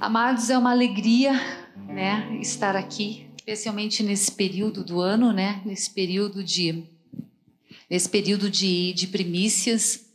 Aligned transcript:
Amados, 0.00 0.48
é 0.48 0.56
uma 0.56 0.70
alegria, 0.70 1.34
né, 1.86 2.38
estar 2.40 2.74
aqui, 2.74 3.28
especialmente 3.36 4.02
nesse 4.02 4.32
período 4.32 4.82
do 4.82 4.98
ano, 4.98 5.30
né, 5.30 5.60
nesse 5.62 5.90
período 5.90 6.42
de, 6.42 6.84
nesse 7.88 8.08
período 8.08 8.48
de, 8.48 8.94
de 8.94 9.06
primícias, 9.08 10.06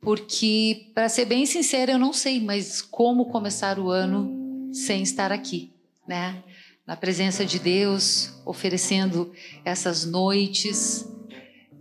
porque, 0.00 0.86
para 0.94 1.10
ser 1.10 1.26
bem 1.26 1.44
sincera, 1.44 1.92
eu 1.92 1.98
não 1.98 2.14
sei, 2.14 2.40
mas 2.40 2.80
como 2.80 3.26
começar 3.26 3.78
o 3.78 3.90
ano 3.90 4.70
sem 4.72 5.02
estar 5.02 5.30
aqui, 5.30 5.74
né, 6.08 6.42
na 6.86 6.96
presença 6.96 7.44
de 7.44 7.58
Deus, 7.58 8.32
oferecendo 8.46 9.30
essas 9.62 10.06
noites 10.06 11.06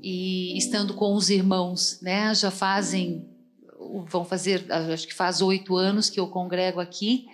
e 0.04 0.58
estando 0.58 0.94
com 0.94 1.16
os 1.16 1.30
irmãos, 1.30 1.98
né, 2.02 2.36
já 2.36 2.52
fazem 2.52 3.26
vão 4.08 4.26
fazer, 4.26 4.66
acho 4.92 5.08
que 5.08 5.14
faz 5.14 5.42
oito 5.42 5.76
anos 5.76 6.10
que 6.10 6.20
eu 6.20 6.28
congrego 6.28 6.80
aqui. 6.80 7.28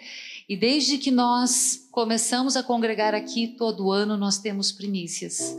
E 0.47 0.57
desde 0.57 0.97
que 0.97 1.11
nós 1.11 1.87
começamos 1.91 2.57
a 2.57 2.63
congregar 2.63 3.15
aqui, 3.15 3.47
todo 3.47 3.91
ano 3.91 4.17
nós 4.17 4.37
temos 4.37 4.71
primícias. 4.71 5.57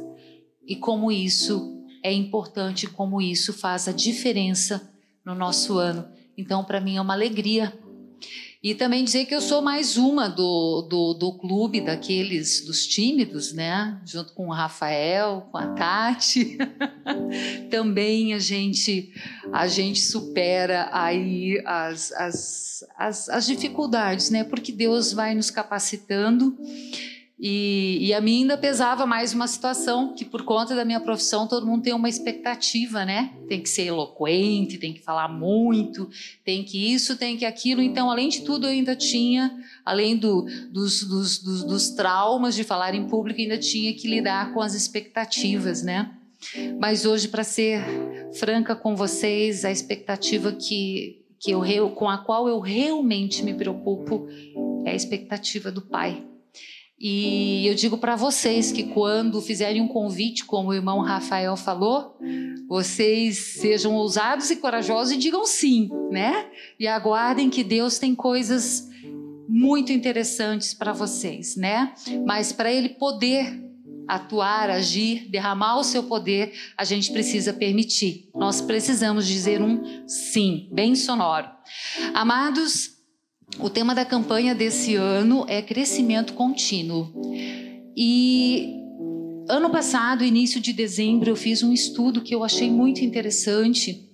E 0.66 0.76
como 0.76 1.10
isso 1.10 1.82
é 2.02 2.12
importante, 2.12 2.86
como 2.86 3.20
isso 3.20 3.52
faz 3.52 3.88
a 3.88 3.92
diferença 3.92 4.90
no 5.24 5.34
nosso 5.34 5.78
ano. 5.78 6.06
Então, 6.36 6.64
para 6.64 6.80
mim 6.80 6.96
é 6.96 7.00
uma 7.00 7.14
alegria 7.14 7.72
e 8.62 8.76
também 8.76 9.02
dizer 9.02 9.26
que 9.26 9.34
eu 9.34 9.40
sou 9.40 9.60
mais 9.60 9.96
uma 9.96 10.28
do, 10.28 10.82
do, 10.82 11.14
do, 11.14 11.32
clube 11.32 11.80
daqueles, 11.80 12.64
dos 12.64 12.86
tímidos, 12.86 13.52
né? 13.52 14.00
Junto 14.04 14.32
com 14.34 14.46
o 14.46 14.52
Rafael, 14.52 15.48
com 15.50 15.58
a 15.58 15.66
Tati. 15.74 16.58
também 17.68 18.34
a 18.34 18.38
gente, 18.38 19.12
a 19.52 19.66
gente 19.66 20.00
supera 20.00 20.88
aí 20.92 21.60
as, 21.66 22.12
as, 22.12 22.84
as, 22.96 23.28
as 23.28 23.46
dificuldades, 23.48 24.30
né? 24.30 24.44
Porque 24.44 24.70
Deus 24.70 25.12
vai 25.12 25.34
nos 25.34 25.50
capacitando 25.50 26.56
e, 27.44 27.98
e, 28.00 28.14
a 28.14 28.20
mim 28.20 28.42
ainda 28.42 28.56
pesava 28.56 29.04
mais 29.04 29.34
uma 29.34 29.48
situação 29.48 30.14
que, 30.14 30.24
por 30.24 30.44
conta 30.44 30.76
da 30.76 30.84
minha 30.84 31.00
profissão, 31.00 31.48
todo 31.48 31.66
mundo 31.66 31.82
tem 31.82 31.92
uma 31.92 32.08
expectativa, 32.08 33.04
né? 33.04 33.32
Tem 33.48 33.60
que 33.60 33.68
ser 33.68 33.82
eloquente, 33.82 34.78
tem 34.78 34.92
que 34.92 35.00
falar 35.00 35.26
muito, 35.26 36.08
tem 36.44 36.62
que 36.62 36.94
isso, 36.94 37.16
tem 37.16 37.36
que 37.36 37.44
aquilo. 37.44 37.82
Então, 37.82 38.08
além 38.08 38.28
de 38.28 38.42
tudo, 38.42 38.68
eu 38.68 38.70
ainda 38.70 38.94
tinha, 38.94 39.60
além 39.84 40.16
do, 40.16 40.46
dos, 40.70 41.02
dos, 41.02 41.38
dos, 41.38 41.64
dos 41.64 41.90
traumas 41.90 42.54
de 42.54 42.62
falar 42.62 42.94
em 42.94 43.08
público, 43.08 43.40
ainda 43.40 43.58
tinha 43.58 43.92
que 43.92 44.06
lidar 44.06 44.54
com 44.54 44.60
as 44.60 44.74
expectativas, 44.74 45.82
né? 45.82 46.12
Mas 46.78 47.04
hoje, 47.04 47.26
para 47.26 47.42
ser 47.42 47.82
franca 48.34 48.76
com 48.76 48.94
vocês, 48.94 49.64
a 49.64 49.72
expectativa 49.72 50.52
que, 50.52 51.20
que 51.40 51.50
eu, 51.50 51.90
com 51.90 52.08
a 52.08 52.18
qual 52.18 52.46
eu 52.46 52.60
realmente 52.60 53.42
me 53.42 53.52
preocupo 53.52 54.28
é 54.84 54.92
a 54.92 54.94
expectativa 54.94 55.72
do 55.72 55.82
Pai 55.82 56.24
e 57.04 57.66
eu 57.66 57.74
digo 57.74 57.98
para 57.98 58.14
vocês 58.14 58.70
que 58.70 58.84
quando 58.84 59.42
fizerem 59.42 59.82
um 59.82 59.88
convite, 59.88 60.44
como 60.44 60.68
o 60.68 60.74
irmão 60.74 61.00
Rafael 61.00 61.56
falou, 61.56 62.16
vocês 62.68 63.38
sejam 63.38 63.96
ousados 63.96 64.52
e 64.52 64.56
corajosos 64.56 65.12
e 65.12 65.16
digam 65.16 65.44
sim, 65.44 65.90
né? 66.12 66.46
E 66.78 66.86
aguardem 66.86 67.50
que 67.50 67.64
Deus 67.64 67.98
tem 67.98 68.14
coisas 68.14 68.88
muito 69.48 69.90
interessantes 69.90 70.74
para 70.74 70.92
vocês, 70.92 71.56
né? 71.56 71.92
Mas 72.24 72.52
para 72.52 72.72
ele 72.72 72.90
poder 72.90 73.60
atuar, 74.06 74.70
agir, 74.70 75.28
derramar 75.28 75.78
o 75.78 75.84
seu 75.84 76.04
poder, 76.04 76.52
a 76.76 76.84
gente 76.84 77.10
precisa 77.10 77.52
permitir. 77.52 78.28
Nós 78.32 78.60
precisamos 78.60 79.26
dizer 79.26 79.60
um 79.60 80.06
sim, 80.06 80.68
bem 80.72 80.94
sonoro. 80.94 81.50
Amados, 82.14 82.91
o 83.58 83.68
tema 83.68 83.94
da 83.94 84.04
campanha 84.04 84.54
desse 84.54 84.94
ano 84.94 85.44
é 85.48 85.60
crescimento 85.62 86.34
contínuo. 86.34 87.12
E 87.96 88.80
ano 89.48 89.70
passado, 89.70 90.24
início 90.24 90.60
de 90.60 90.72
dezembro, 90.72 91.30
eu 91.30 91.36
fiz 91.36 91.62
um 91.62 91.72
estudo 91.72 92.22
que 92.22 92.34
eu 92.34 92.42
achei 92.42 92.70
muito 92.70 93.04
interessante, 93.04 94.08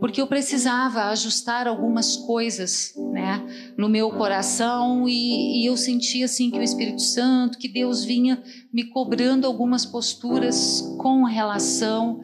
porque 0.00 0.20
eu 0.20 0.26
precisava 0.26 1.04
ajustar 1.04 1.68
algumas 1.68 2.16
coisas, 2.16 2.94
né, 3.12 3.44
no 3.76 3.88
meu 3.88 4.10
coração 4.10 5.08
e, 5.08 5.62
e 5.62 5.66
eu 5.66 5.76
sentia 5.76 6.24
assim 6.24 6.50
que 6.50 6.58
o 6.58 6.62
Espírito 6.62 7.02
Santo, 7.02 7.58
que 7.58 7.68
Deus 7.68 8.04
vinha 8.04 8.42
me 8.72 8.84
cobrando 8.84 9.46
algumas 9.46 9.84
posturas 9.84 10.80
com 10.98 11.24
relação 11.24 12.20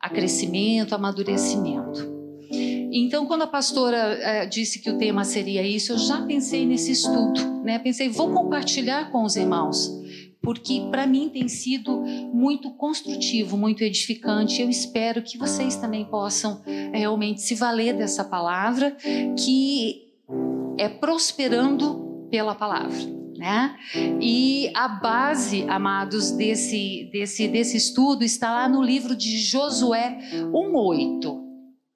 a 0.00 0.08
crescimento, 0.08 0.94
amadurecimento. 0.94 2.17
Então, 2.90 3.26
quando 3.26 3.42
a 3.42 3.46
pastora 3.46 3.96
é, 3.96 4.46
disse 4.46 4.78
que 4.78 4.90
o 4.90 4.98
tema 4.98 5.24
seria 5.24 5.62
isso, 5.66 5.92
eu 5.92 5.98
já 5.98 6.22
pensei 6.22 6.66
nesse 6.66 6.92
estudo, 6.92 7.62
né? 7.62 7.78
Pensei, 7.78 8.08
vou 8.08 8.30
compartilhar 8.32 9.10
com 9.10 9.24
os 9.24 9.36
irmãos, 9.36 9.90
porque 10.40 10.86
para 10.90 11.06
mim 11.06 11.28
tem 11.28 11.48
sido 11.48 12.00
muito 12.32 12.70
construtivo, 12.70 13.56
muito 13.56 13.82
edificante. 13.82 14.62
Eu 14.62 14.70
espero 14.70 15.22
que 15.22 15.36
vocês 15.36 15.76
também 15.76 16.04
possam 16.04 16.62
é, 16.66 16.98
realmente 16.98 17.42
se 17.42 17.54
valer 17.54 17.94
dessa 17.94 18.24
palavra, 18.24 18.96
que 19.36 20.08
é 20.78 20.88
prosperando 20.88 22.26
pela 22.30 22.54
palavra. 22.54 23.18
Né? 23.36 23.76
E 24.20 24.68
a 24.74 24.88
base, 24.88 25.64
amados, 25.68 26.32
desse, 26.32 27.08
desse, 27.12 27.46
desse 27.46 27.76
estudo 27.76 28.24
está 28.24 28.50
lá 28.50 28.68
no 28.68 28.82
livro 28.82 29.14
de 29.14 29.38
Josué 29.38 30.18
1,8. 30.52 31.47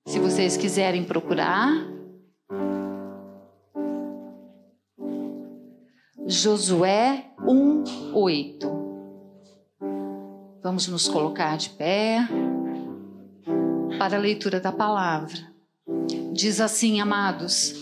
Se 0.07 0.19
vocês 0.19 0.57
quiserem 0.57 1.05
procurar, 1.05 1.71
Josué 6.27 7.27
1:8. 7.41 8.71
Vamos 10.63 10.89
nos 10.89 11.09
colocar 11.09 11.57
de 11.57 11.71
pé 11.71 12.19
para 13.99 14.17
a 14.17 14.21
leitura 14.21 14.61
da 14.61 14.73
palavra. 14.73 15.39
Diz 16.33 16.61
assim, 16.61 17.01
amados: 17.01 17.75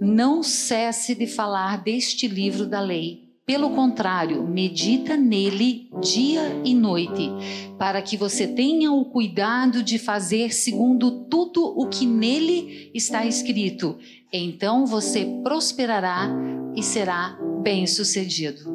Não 0.00 0.42
cesse 0.42 1.14
de 1.14 1.26
falar 1.26 1.82
deste 1.82 2.26
livro 2.26 2.66
da 2.66 2.80
lei 2.80 3.25
pelo 3.46 3.70
contrário, 3.70 4.42
medita 4.44 5.16
nele 5.16 5.88
dia 6.02 6.60
e 6.64 6.74
noite, 6.74 7.30
para 7.78 8.02
que 8.02 8.16
você 8.16 8.48
tenha 8.48 8.90
o 8.90 9.04
cuidado 9.04 9.84
de 9.84 10.00
fazer 10.00 10.52
segundo 10.52 11.26
tudo 11.26 11.64
o 11.64 11.86
que 11.88 12.04
nele 12.04 12.90
está 12.92 13.24
escrito. 13.24 13.98
Então 14.32 14.84
você 14.84 15.24
prosperará 15.44 16.28
e 16.74 16.82
será 16.82 17.38
bem-sucedido. 17.62 18.68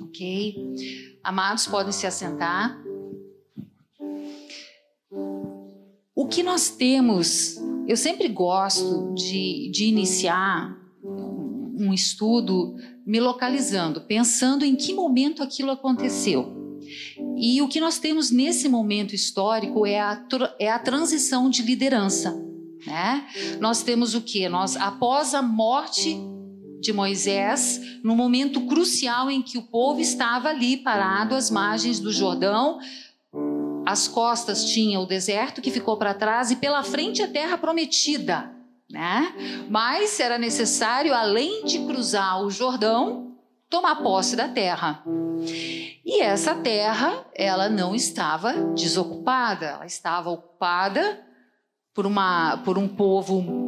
Ok? 0.00 0.56
Amados, 1.22 1.66
podem 1.66 1.92
se 1.92 2.06
assentar. 2.06 2.74
O 6.14 6.26
que 6.26 6.42
nós 6.42 6.70
temos, 6.70 7.56
eu 7.86 7.98
sempre 7.98 8.28
gosto 8.28 9.12
de, 9.12 9.70
de 9.70 9.84
iniciar 9.84 10.74
um 11.78 11.92
estudo 11.92 12.74
me 13.06 13.20
localizando, 13.20 14.00
pensando 14.00 14.64
em 14.64 14.74
que 14.74 14.92
momento 14.92 15.42
aquilo 15.42 15.70
aconteceu. 15.70 16.80
E 17.38 17.62
o 17.62 17.68
que 17.68 17.80
nós 17.80 17.98
temos 17.98 18.32
nesse 18.32 18.68
momento 18.68 19.14
histórico 19.14 19.86
é 19.86 20.00
a, 20.00 20.26
é 20.58 20.68
a 20.68 20.78
transição 20.78 21.48
de 21.48 21.62
liderança. 21.62 22.34
Né? 22.84 23.26
Nós 23.60 23.82
temos 23.82 24.14
o 24.14 24.20
que? 24.20 24.48
Nós, 24.48 24.76
após 24.76 25.34
a 25.34 25.42
morte 25.42 26.18
de 26.80 26.92
Moisés, 26.92 27.80
no 28.02 28.16
momento 28.16 28.62
crucial 28.66 29.30
em 29.30 29.40
que 29.40 29.56
o 29.56 29.62
povo 29.62 30.00
estava 30.00 30.48
ali 30.48 30.76
parado 30.76 31.34
às 31.34 31.50
margens 31.50 32.00
do 32.00 32.12
Jordão, 32.12 32.78
as 33.86 34.08
costas 34.08 34.64
tinham 34.64 35.02
o 35.02 35.06
deserto 35.06 35.62
que 35.62 35.70
ficou 35.70 35.96
para 35.96 36.12
trás 36.12 36.50
e 36.50 36.56
pela 36.56 36.82
frente 36.82 37.22
a 37.22 37.28
terra 37.28 37.56
prometida 37.56 38.55
né? 38.90 39.66
Mas 39.68 40.18
era 40.20 40.38
necessário, 40.38 41.14
além 41.14 41.64
de 41.64 41.80
cruzar 41.80 42.42
o 42.42 42.50
Jordão, 42.50 43.36
tomar 43.68 43.96
posse 43.96 44.36
da 44.36 44.48
terra. 44.48 45.02
E 46.04 46.22
essa 46.22 46.54
terra, 46.54 47.26
ela 47.34 47.68
não 47.68 47.94
estava 47.94 48.52
desocupada, 48.74 49.66
ela 49.66 49.86
estava 49.86 50.30
ocupada 50.30 51.20
por, 51.92 52.06
uma, 52.06 52.58
por 52.58 52.78
um 52.78 52.86
povo 52.86 53.66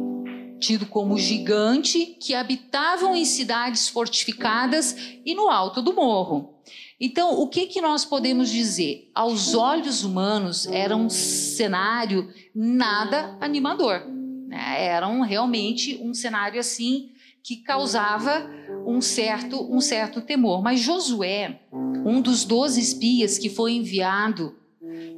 tido 0.59 0.85
como 0.85 1.17
gigante 1.17 2.17
que 2.19 2.35
habitavam 2.35 3.15
em 3.15 3.25
cidades 3.25 3.87
fortificadas 3.87 4.95
e 5.25 5.33
no 5.33 5.49
alto 5.49 5.81
do 5.81 5.93
morro. 5.93 6.61
Então, 6.99 7.39
o 7.39 7.47
que, 7.47 7.65
que 7.67 7.79
nós 7.79 8.03
podemos 8.03 8.49
dizer? 8.49 9.09
Aos 9.15 9.55
olhos 9.55 10.03
humanos, 10.03 10.67
era 10.67 10.95
um 10.95 11.09
cenário 11.09 12.31
nada 12.53 13.37
animador. 13.39 14.18
Né? 14.49 14.83
Era 14.83 15.07
um, 15.07 15.21
realmente 15.21 15.99
um 16.01 16.11
cenário 16.11 16.59
assim 16.59 17.11
que 17.43 17.57
causava 17.57 18.49
um 18.85 18.99
certo, 18.99 19.61
um 19.71 19.79
certo 19.79 20.21
temor. 20.21 20.63
Mas 20.63 20.79
Josué, 20.79 21.59
um 21.71 22.19
dos 22.19 22.43
doze 22.43 22.81
espias 22.81 23.37
que 23.37 23.49
foi 23.49 23.73
enviado 23.73 24.55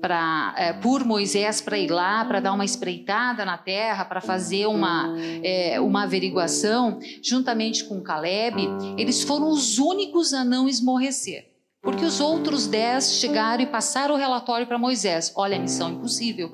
pra, 0.02 0.54
é, 0.58 0.74
por 0.74 1.06
Moisés 1.06 1.62
para 1.62 1.78
ir 1.78 1.90
lá, 1.90 2.26
para 2.26 2.42
dar 2.42 2.52
uma 2.52 2.66
espreitada 2.66 3.46
na 3.46 3.58
terra, 3.58 4.04
para 4.04 4.20
fazer 4.20 4.66
uma, 4.66 5.16
é, 5.42 5.80
uma 5.80 6.04
averiguação, 6.04 7.00
juntamente 7.24 7.86
com 7.86 8.02
Caleb, 8.02 8.68
eles 8.98 9.24
foram 9.24 9.50
os 9.50 9.80
únicos 9.80 10.34
a 10.34 10.44
não 10.44 10.68
esmorrecer. 10.68 11.51
Porque 11.82 12.06
os 12.06 12.20
outros 12.20 12.68
dez 12.68 13.14
chegaram 13.14 13.64
e 13.64 13.68
passaram 13.68 14.14
o 14.14 14.18
relatório 14.18 14.68
para 14.68 14.78
Moisés: 14.78 15.34
olha, 15.36 15.60
missão 15.60 15.92
impossível. 15.92 16.52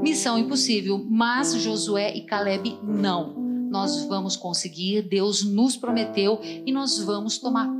Missão 0.00 0.38
impossível, 0.38 1.04
mas 1.10 1.54
Josué 1.54 2.14
e 2.14 2.24
Caleb 2.24 2.78
não. 2.82 3.34
Nós 3.68 4.04
vamos 4.04 4.36
conseguir, 4.36 5.02
Deus 5.02 5.44
nos 5.44 5.76
prometeu 5.76 6.40
e 6.42 6.70
nós 6.70 6.98
vamos 6.98 7.38
tomar 7.38 7.76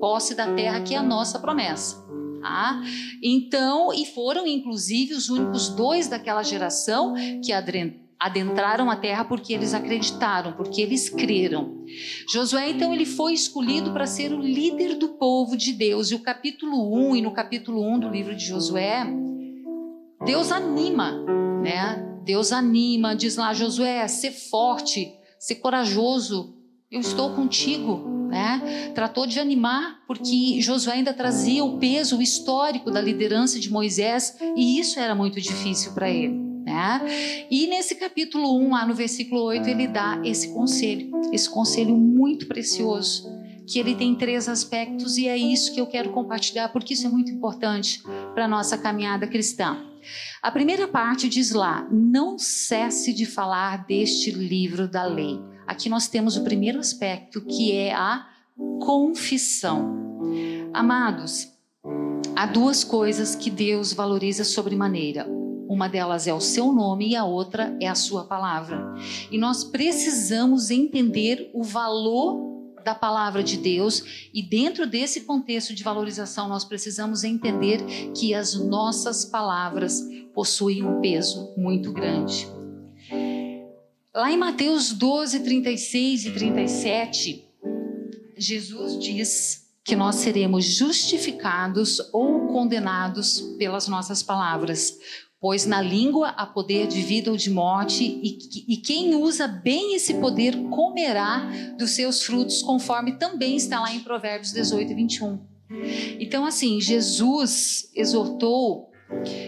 posse, 0.00 0.34
da 0.34 0.52
terra 0.54 0.80
que 0.80 0.94
é 0.94 0.98
a 0.98 1.02
nossa 1.02 1.38
promessa. 1.38 2.02
Tá? 2.40 2.82
Então, 3.22 3.92
e 3.92 4.06
foram 4.06 4.46
inclusive 4.46 5.12
os 5.12 5.28
únicos 5.28 5.68
dois 5.68 6.08
daquela 6.08 6.42
geração 6.42 7.14
que 7.44 7.52
adentraram 8.20 8.90
a 8.90 8.96
terra 8.96 9.24
porque 9.24 9.52
eles 9.54 9.72
acreditaram, 9.72 10.52
porque 10.52 10.82
eles 10.82 11.08
creram. 11.08 11.84
Josué, 12.30 12.70
então, 12.70 12.92
ele 12.92 13.06
foi 13.06 13.32
escolhido 13.32 13.92
para 13.92 14.06
ser 14.06 14.32
o 14.32 14.40
líder 14.40 14.96
do 14.96 15.08
povo 15.10 15.56
de 15.56 15.72
Deus. 15.72 16.10
E 16.10 16.14
o 16.14 16.20
capítulo 16.20 16.94
1 17.10 17.16
e 17.16 17.22
no 17.22 17.32
capítulo 17.32 17.82
1 17.82 17.98
do 18.00 18.08
livro 18.08 18.36
de 18.36 18.44
Josué, 18.44 19.06
Deus 20.24 20.52
anima, 20.52 21.12
né? 21.62 22.06
Deus 22.22 22.52
anima, 22.52 23.16
diz 23.16 23.36
lá, 23.36 23.54
Josué, 23.54 24.06
ser 24.06 24.32
forte, 24.32 25.14
ser 25.38 25.56
corajoso, 25.56 26.54
eu 26.90 27.00
estou 27.00 27.30
contigo 27.34 28.20
né? 28.30 28.92
Tratou 28.94 29.26
de 29.26 29.40
animar, 29.40 30.00
porque 30.06 30.60
Josué 30.62 30.94
ainda 30.94 31.12
trazia 31.12 31.64
o 31.64 31.78
peso 31.78 32.16
o 32.16 32.22
histórico 32.22 32.90
da 32.90 33.00
liderança 33.00 33.58
de 33.58 33.70
Moisés 33.70 34.36
e 34.56 34.78
isso 34.78 34.98
era 35.00 35.14
muito 35.14 35.40
difícil 35.40 35.92
para 35.92 36.08
ele. 36.08 36.49
Né? 36.70 37.46
E 37.50 37.66
nesse 37.66 37.94
capítulo 37.94 38.58
1, 38.58 38.70
lá 38.70 38.86
no 38.86 38.94
versículo 38.94 39.42
8, 39.42 39.68
ele 39.68 39.86
dá 39.86 40.20
esse 40.24 40.52
conselho, 40.52 41.10
esse 41.32 41.48
conselho 41.48 41.96
muito 41.96 42.46
precioso, 42.46 43.28
que 43.66 43.78
ele 43.78 43.94
tem 43.94 44.14
três 44.14 44.48
aspectos 44.48 45.16
e 45.16 45.28
é 45.28 45.36
isso 45.36 45.72
que 45.72 45.80
eu 45.80 45.86
quero 45.86 46.10
compartilhar, 46.10 46.68
porque 46.68 46.94
isso 46.94 47.06
é 47.06 47.10
muito 47.10 47.30
importante 47.30 48.02
para 48.34 48.44
a 48.44 48.48
nossa 48.48 48.76
caminhada 48.76 49.26
cristã. 49.26 49.76
A 50.42 50.50
primeira 50.50 50.88
parte 50.88 51.28
diz 51.28 51.52
lá: 51.52 51.86
não 51.90 52.38
cesse 52.38 53.12
de 53.12 53.26
falar 53.26 53.84
deste 53.86 54.30
livro 54.30 54.88
da 54.88 55.04
lei 55.04 55.38
Aqui 55.70 55.88
nós 55.88 56.08
temos 56.08 56.36
o 56.36 56.42
primeiro 56.42 56.80
aspecto, 56.80 57.40
que 57.42 57.70
é 57.70 57.94
a 57.94 58.26
confissão. 58.80 59.96
Amados, 60.74 61.46
há 62.34 62.44
duas 62.44 62.82
coisas 62.82 63.36
que 63.36 63.48
Deus 63.48 63.92
valoriza 63.92 64.42
sobremaneira. 64.42 65.39
Uma 65.70 65.88
delas 65.88 66.26
é 66.26 66.34
o 66.34 66.40
seu 66.40 66.72
nome 66.72 67.10
e 67.10 67.14
a 67.14 67.24
outra 67.24 67.76
é 67.80 67.86
a 67.86 67.94
sua 67.94 68.24
palavra. 68.24 68.92
E 69.30 69.38
nós 69.38 69.62
precisamos 69.62 70.68
entender 70.68 71.48
o 71.54 71.62
valor 71.62 72.74
da 72.84 72.92
palavra 72.92 73.40
de 73.40 73.56
Deus 73.56 74.02
e 74.34 74.42
dentro 74.42 74.84
desse 74.84 75.20
contexto 75.20 75.72
de 75.72 75.84
valorização 75.84 76.48
nós 76.48 76.64
precisamos 76.64 77.22
entender 77.22 77.78
que 78.16 78.34
as 78.34 78.54
nossas 78.56 79.24
palavras 79.24 80.02
possuem 80.34 80.82
um 80.82 81.00
peso 81.00 81.54
muito 81.56 81.92
grande. 81.92 82.48
Lá 84.12 84.32
em 84.32 84.36
Mateus 84.36 84.92
12, 84.92 85.38
36 85.38 86.24
e 86.24 86.30
37, 86.32 87.48
Jesus 88.36 88.98
diz 88.98 89.70
que 89.84 89.94
nós 89.94 90.16
seremos 90.16 90.64
justificados 90.64 92.00
ou 92.12 92.48
condenados 92.48 93.40
pelas 93.56 93.86
nossas 93.86 94.20
palavras, 94.20 94.98
pois 95.40 95.64
na 95.64 95.80
língua 95.80 96.28
há 96.30 96.44
poder 96.44 96.86
de 96.86 97.00
vida 97.00 97.30
ou 97.30 97.36
de 97.36 97.50
morte, 97.50 98.04
e, 98.04 98.74
e 98.74 98.76
quem 98.76 99.14
usa 99.14 99.48
bem 99.48 99.94
esse 99.94 100.14
poder 100.14 100.54
comerá 100.68 101.50
dos 101.78 101.92
seus 101.92 102.22
frutos, 102.22 102.62
conforme 102.62 103.12
também 103.12 103.56
está 103.56 103.80
lá 103.80 103.92
em 103.92 104.00
Provérbios 104.00 104.52
18 104.52 104.92
e 104.92 104.94
21. 104.94 105.40
Então, 106.18 106.44
assim, 106.44 106.80
Jesus 106.80 107.90
exortou 107.94 108.90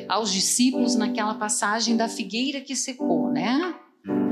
aos 0.09 0.33
discípulos 0.33 0.95
naquela 0.95 1.35
passagem 1.35 1.97
da 1.97 2.09
figueira 2.09 2.61
que 2.61 2.75
secou, 2.75 3.31
né? 3.31 3.75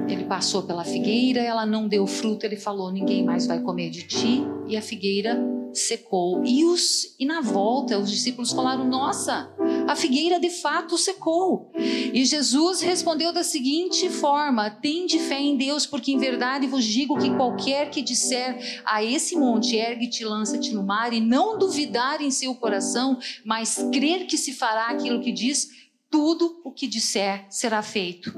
Ele 0.09 0.25
passou 0.25 0.63
pela 0.63 0.85
figueira, 0.85 1.41
ela 1.41 1.65
não 1.65 1.87
deu 1.87 2.07
fruto, 2.07 2.45
ele 2.45 2.57
falou: 2.57 2.91
Ninguém 2.91 3.25
mais 3.25 3.47
vai 3.47 3.61
comer 3.61 3.91
de 3.91 4.05
ti. 4.05 4.43
E 4.67 4.77
a 4.77 4.83
figueira 4.83 5.39
secou. 5.73 6.45
E, 6.45 6.65
os, 6.65 7.17
e 7.19 7.25
na 7.25 7.41
volta, 7.41 7.99
os 7.99 8.11
discípulos 8.11 8.53
falaram: 8.53 8.89
Nossa, 8.89 9.53
a 9.91 9.97
figueira 9.97 10.39
de 10.39 10.51
fato 10.51 10.97
secou. 10.97 11.73
E 11.75 12.25
Jesus 12.25 12.81
respondeu 12.81 13.33
da 13.33 13.43
seguinte 13.43 14.09
forma: 14.09 14.71
Tende 14.71 15.19
fé 15.19 15.41
em 15.41 15.57
Deus, 15.57 15.85
porque 15.85 16.13
em 16.13 16.19
verdade 16.19 16.69
vos 16.69 16.85
digo 16.85 17.19
que 17.19 17.35
qualquer 17.35 17.91
que 17.91 18.01
disser 18.01 18.81
a 18.85 19.03
esse 19.03 19.37
monte, 19.37 19.75
ergue-te, 19.75 20.25
lança-te 20.25 20.73
no 20.73 20.85
mar, 20.85 21.13
e 21.13 21.21
não 21.21 21.59
duvidar 21.59 22.23
em 22.23 22.31
seu 22.31 22.55
coração, 22.55 23.19
mas 23.45 23.85
crer 23.93 24.27
que 24.29 24.39
se 24.39 24.53
fará 24.53 24.91
aquilo 24.91 25.21
que 25.21 25.33
diz, 25.33 25.69
tudo 26.09 26.61
o 26.63 26.71
que 26.71 26.87
disser 26.87 27.47
será 27.51 27.83
feito. 27.83 28.33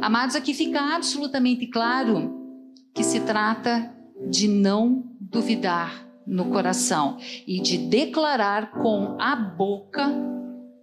Amados, 0.00 0.34
aqui 0.34 0.52
fica 0.52 0.96
absolutamente 0.96 1.68
claro 1.68 2.58
que 2.92 3.04
se 3.04 3.20
trata 3.20 3.94
de 4.28 4.48
não 4.48 5.04
duvidar 5.20 6.08
no 6.28 6.50
coração 6.50 7.18
e 7.46 7.60
de 7.60 7.78
declarar 7.78 8.72
com 8.72 9.16
a 9.18 9.34
boca, 9.34 10.12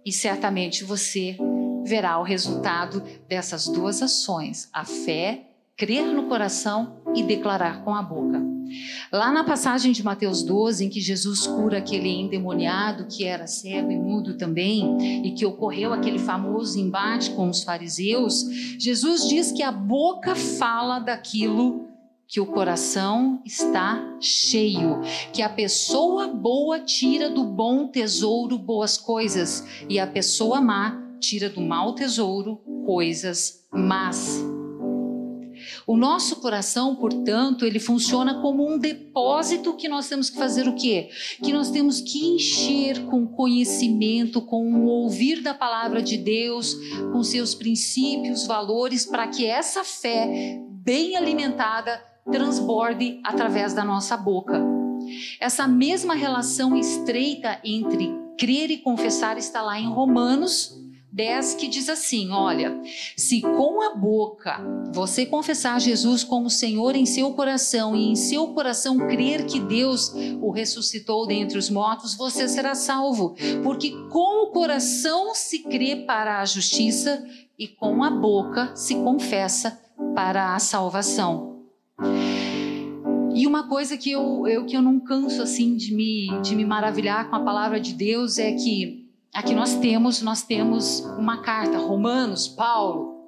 e 0.06 0.12
certamente 0.12 0.84
você 0.84 1.36
verá 1.84 2.16
o 2.20 2.22
resultado 2.22 3.02
dessas 3.28 3.66
duas 3.66 4.00
ações: 4.00 4.68
a 4.72 4.84
fé, 4.84 5.48
crer 5.76 6.06
no 6.06 6.28
coração 6.28 7.02
e 7.12 7.24
declarar 7.24 7.82
com 7.82 7.92
a 7.92 8.00
boca. 8.00 8.40
Lá 9.12 9.32
na 9.32 9.44
passagem 9.44 9.92
de 9.92 10.02
Mateus 10.02 10.42
12, 10.42 10.84
em 10.84 10.88
que 10.88 11.00
Jesus 11.00 11.46
cura 11.46 11.78
aquele 11.78 12.08
endemoniado 12.08 13.06
que 13.06 13.24
era 13.24 13.46
cego 13.46 13.90
e 13.92 13.96
mudo 13.96 14.36
também, 14.36 15.24
e 15.24 15.32
que 15.32 15.46
ocorreu 15.46 15.92
aquele 15.92 16.18
famoso 16.18 16.78
embate 16.78 17.30
com 17.30 17.48
os 17.48 17.62
fariseus, 17.62 18.44
Jesus 18.78 19.28
diz 19.28 19.52
que 19.52 19.62
a 19.62 19.70
boca 19.70 20.34
fala 20.34 20.98
daquilo 20.98 21.85
que 22.28 22.40
o 22.40 22.46
coração 22.46 23.40
está 23.44 24.16
cheio, 24.20 25.00
que 25.32 25.42
a 25.42 25.48
pessoa 25.48 26.26
boa 26.26 26.80
tira 26.80 27.30
do 27.30 27.44
bom 27.44 27.88
tesouro 27.88 28.58
boas 28.58 28.96
coisas, 28.98 29.64
e 29.88 29.98
a 29.98 30.06
pessoa 30.06 30.60
má 30.60 31.02
tira 31.20 31.48
do 31.48 31.60
mau 31.60 31.94
tesouro 31.94 32.56
coisas 32.84 33.66
más. 33.72 34.44
O 35.86 35.96
nosso 35.96 36.36
coração, 36.36 36.96
portanto, 36.96 37.64
ele 37.64 37.78
funciona 37.78 38.40
como 38.40 38.68
um 38.68 38.78
depósito 38.78 39.74
que 39.74 39.88
nós 39.88 40.08
temos 40.08 40.28
que 40.28 40.36
fazer 40.36 40.68
o 40.68 40.74
quê? 40.74 41.08
Que 41.42 41.52
nós 41.52 41.70
temos 41.70 42.00
que 42.00 42.26
encher 42.26 43.06
com 43.06 43.26
conhecimento, 43.26 44.40
com 44.42 44.72
o 44.74 44.86
ouvir 44.86 45.42
da 45.42 45.54
palavra 45.54 46.02
de 46.02 46.16
Deus, 46.18 46.74
com 47.12 47.22
seus 47.22 47.54
princípios, 47.54 48.46
valores, 48.46 49.06
para 49.06 49.28
que 49.28 49.46
essa 49.46 49.82
fé 49.84 50.60
bem 50.68 51.16
alimentada 51.16 52.00
transborde 52.30 53.20
através 53.24 53.72
da 53.72 53.84
nossa 53.84 54.16
boca. 54.16 54.62
Essa 55.40 55.66
mesma 55.68 56.14
relação 56.14 56.76
estreita 56.76 57.60
entre 57.64 58.12
crer 58.38 58.70
e 58.70 58.78
confessar 58.78 59.38
está 59.38 59.62
lá 59.62 59.78
em 59.78 59.88
Romanos 59.88 60.76
10 61.16 61.54
que 61.54 61.66
diz 61.66 61.88
assim: 61.88 62.30
Olha, 62.30 62.78
se 63.16 63.40
com 63.40 63.80
a 63.80 63.94
boca 63.94 64.60
você 64.92 65.24
confessar 65.24 65.80
Jesus 65.80 66.22
como 66.22 66.50
Senhor 66.50 66.94
em 66.94 67.06
seu 67.06 67.32
coração 67.32 67.96
e 67.96 68.10
em 68.10 68.14
seu 68.14 68.48
coração 68.48 68.98
crer 68.98 69.46
que 69.46 69.58
Deus 69.58 70.12
o 70.42 70.50
ressuscitou 70.50 71.26
dentre 71.26 71.56
os 71.56 71.70
mortos, 71.70 72.14
você 72.14 72.46
será 72.46 72.74
salvo, 72.74 73.34
porque 73.62 73.92
com 74.10 74.44
o 74.44 74.52
coração 74.52 75.34
se 75.34 75.60
crê 75.60 75.96
para 75.96 76.40
a 76.40 76.44
justiça 76.44 77.24
e 77.58 77.66
com 77.66 78.04
a 78.04 78.10
boca 78.10 78.76
se 78.76 78.94
confessa 78.96 79.80
para 80.14 80.54
a 80.54 80.58
salvação. 80.58 81.55
E 83.34 83.46
uma 83.46 83.68
coisa 83.68 83.96
que 83.96 84.10
eu, 84.10 84.46
eu, 84.46 84.64
que 84.64 84.76
eu 84.76 84.82
não 84.82 84.98
canso 84.98 85.42
assim 85.42 85.76
de 85.76 85.94
me, 85.94 86.40
de 86.42 86.54
me 86.54 86.64
maravilhar 86.64 87.28
com 87.28 87.36
a 87.36 87.40
palavra 87.40 87.78
de 87.78 87.92
Deus 87.92 88.38
é 88.38 88.52
que 88.52 89.06
Aqui 89.36 89.54
nós 89.54 89.74
temos, 89.74 90.22
nós 90.22 90.42
temos 90.42 91.00
uma 91.18 91.42
carta, 91.42 91.76
Romanos, 91.76 92.48
Paulo. 92.48 93.20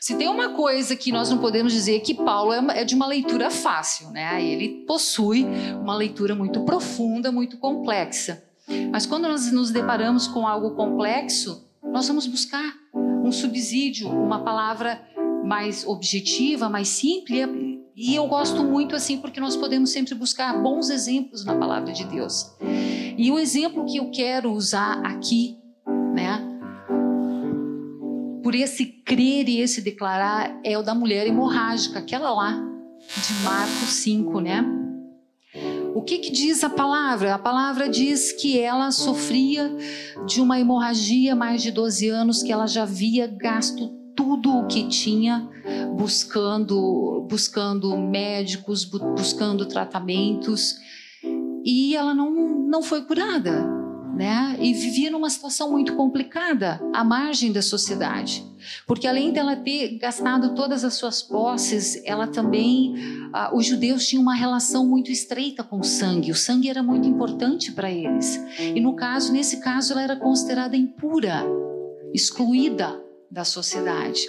Se 0.00 0.14
tem 0.16 0.26
uma 0.26 0.54
coisa 0.54 0.96
que 0.96 1.12
nós 1.12 1.28
não 1.28 1.36
podemos 1.36 1.74
dizer 1.74 2.00
que 2.00 2.14
Paulo 2.14 2.50
é, 2.50 2.80
é 2.80 2.84
de 2.86 2.94
uma 2.94 3.06
leitura 3.06 3.50
fácil, 3.50 4.08
né? 4.08 4.42
Ele 4.42 4.86
possui 4.86 5.44
uma 5.78 5.94
leitura 5.94 6.34
muito 6.34 6.62
profunda, 6.62 7.30
muito 7.30 7.58
complexa. 7.58 8.42
Mas 8.90 9.04
quando 9.04 9.28
nós 9.28 9.52
nos 9.52 9.70
deparamos 9.70 10.26
com 10.26 10.46
algo 10.46 10.70
complexo, 10.70 11.68
nós 11.84 12.08
vamos 12.08 12.26
buscar 12.26 12.74
um 12.94 13.30
subsídio, 13.30 14.08
uma 14.08 14.42
palavra 14.42 14.98
mais 15.44 15.86
objetiva, 15.86 16.70
mais 16.70 16.88
simples. 16.88 17.46
E 18.02 18.14
eu 18.14 18.26
gosto 18.26 18.64
muito 18.64 18.96
assim 18.96 19.18
porque 19.18 19.38
nós 19.38 19.58
podemos 19.58 19.90
sempre 19.90 20.14
buscar 20.14 20.58
bons 20.62 20.88
exemplos 20.88 21.44
na 21.44 21.54
palavra 21.54 21.92
de 21.92 22.04
Deus. 22.04 22.56
E 23.18 23.30
o 23.30 23.38
exemplo 23.38 23.84
que 23.84 23.98
eu 23.98 24.10
quero 24.10 24.50
usar 24.50 25.02
aqui, 25.04 25.58
né, 26.14 26.40
por 28.42 28.54
esse 28.54 28.86
crer 28.86 29.50
e 29.50 29.60
esse 29.60 29.82
declarar 29.82 30.58
é 30.64 30.78
o 30.78 30.82
da 30.82 30.94
mulher 30.94 31.26
hemorrágica, 31.26 31.98
aquela 31.98 32.32
lá 32.32 32.52
de 32.52 33.34
Marcos 33.44 33.90
5, 33.90 34.40
né? 34.40 34.64
O 35.94 36.00
que, 36.00 36.20
que 36.20 36.32
diz 36.32 36.64
a 36.64 36.70
palavra? 36.70 37.34
A 37.34 37.38
palavra 37.38 37.86
diz 37.86 38.32
que 38.32 38.58
ela 38.58 38.90
sofria 38.92 39.76
de 40.26 40.40
uma 40.40 40.58
hemorragia 40.58 41.34
há 41.34 41.36
mais 41.36 41.60
de 41.60 41.70
12 41.70 42.08
anos, 42.08 42.42
que 42.42 42.50
ela 42.50 42.66
já 42.66 42.84
havia 42.84 43.26
gasto 43.26 43.99
tudo 44.30 44.58
o 44.58 44.66
que 44.68 44.86
tinha 44.86 45.48
buscando 45.96 47.26
buscando 47.28 47.96
médicos, 47.96 48.84
buscando 48.84 49.66
tratamentos 49.66 50.76
e 51.64 51.96
ela 51.96 52.14
não, 52.14 52.30
não 52.32 52.80
foi 52.80 53.02
curada 53.02 53.80
né? 54.14 54.56
E 54.60 54.74
vivia 54.74 55.10
numa 55.10 55.30
situação 55.30 55.70
muito 55.70 55.96
complicada, 55.96 56.78
à 56.92 57.02
margem 57.02 57.52
da 57.52 57.62
sociedade. 57.62 58.44
Porque 58.86 59.06
além 59.06 59.32
dela 59.32 59.56
ter 59.56 59.96
gastado 59.96 60.54
todas 60.54 60.84
as 60.84 60.92
suas 60.92 61.22
posses, 61.22 62.02
ela 62.04 62.26
também, 62.26 62.94
ah, 63.32 63.50
os 63.54 63.64
judeus 63.64 64.06
tinham 64.06 64.20
uma 64.20 64.34
relação 64.34 64.86
muito 64.86 65.10
estreita 65.10 65.64
com 65.64 65.78
o 65.78 65.84
sangue. 65.84 66.32
O 66.32 66.34
sangue 66.34 66.68
era 66.68 66.82
muito 66.82 67.08
importante 67.08 67.72
para 67.72 67.90
eles. 67.90 68.38
E 68.58 68.78
no 68.78 68.94
caso, 68.94 69.32
nesse 69.32 69.60
caso, 69.60 69.94
ela 69.94 70.02
era 70.02 70.16
considerada 70.16 70.76
impura, 70.76 71.42
excluída 72.12 73.00
da 73.30 73.44
sociedade. 73.44 74.20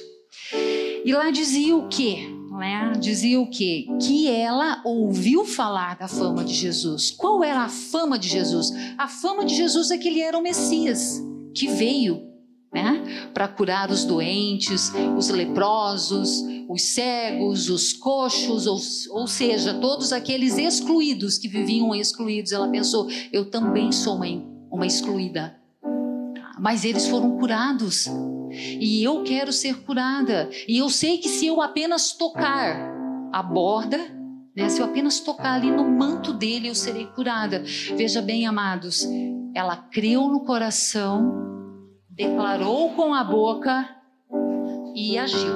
E 1.04 1.12
lá 1.12 1.32
dizia 1.32 1.76
o 1.76 1.88
quê? 1.88 2.28
né, 2.62 2.94
dizia 3.00 3.40
o 3.40 3.50
quê? 3.50 3.88
Que 4.00 4.30
ela 4.30 4.82
ouviu 4.84 5.46
falar 5.46 5.98
da 5.98 6.08
fama 6.08 6.44
de 6.44 6.54
Jesus. 6.54 7.10
Qual 7.10 7.44
era 7.44 7.62
a 7.62 7.70
fama 7.70 8.20
de 8.20 8.28
Jesus? 8.28 8.72
A 8.98 9.08
fama 9.08 9.46
de 9.46 9.56
Jesus 9.56 9.90
é 9.90 9.98
que 9.98 10.08
ele 10.08 10.22
era 10.22 10.38
o 10.38 10.44
Messias, 10.44 11.20
que 11.56 11.68
veio 11.68 12.22
né, 12.74 13.30
para 13.34 13.48
curar 13.48 13.90
os 13.90 14.06
doentes, 14.06 14.92
os 15.18 15.30
leprosos, 15.30 16.44
os 16.70 16.94
cegos, 16.94 17.70
os 17.70 17.94
coxos, 17.94 18.68
ou, 18.68 18.80
ou 19.12 19.28
seja, 19.28 19.74
todos 19.76 20.14
aqueles 20.14 20.58
excluídos 20.58 21.38
que 21.38 21.48
viviam 21.48 21.96
excluídos. 21.96 22.52
Ela 22.52 22.70
pensou: 22.70 23.10
eu 23.32 23.50
também 23.50 23.92
sou 23.92 24.18
uma, 24.18 24.28
uma 24.70 24.86
excluída. 24.86 25.58
Mas 26.60 26.86
eles 26.86 27.08
foram 27.08 27.40
curados 27.40 28.08
e 28.52 29.04
eu 29.04 29.24
quero 29.24 29.52
ser 29.52 29.82
curada. 29.82 30.50
E 30.68 30.78
eu 30.78 30.90
sei 30.90 31.18
que 31.18 31.30
se 31.30 31.48
eu 31.48 31.62
apenas 31.62 32.14
tocar 32.14 32.92
a 33.32 33.42
borda, 33.42 33.98
né, 34.56 34.70
se 34.70 34.82
eu 34.82 34.86
apenas 34.86 35.20
tocar 35.20 35.54
ali 35.54 35.72
no 35.72 35.90
manto 35.90 36.34
dele, 36.34 36.68
eu 36.68 36.76
serei 36.76 37.06
curada. 37.08 37.64
Veja 37.96 38.22
bem, 38.22 38.46
amados, 38.46 39.08
ela 39.56 39.76
creu 39.76 40.28
no 40.28 40.42
coração, 40.42 41.34
declarou 42.10 42.90
com 42.92 43.14
a 43.14 43.24
boca 43.24 43.90
e 44.96 45.18
agiu, 45.18 45.54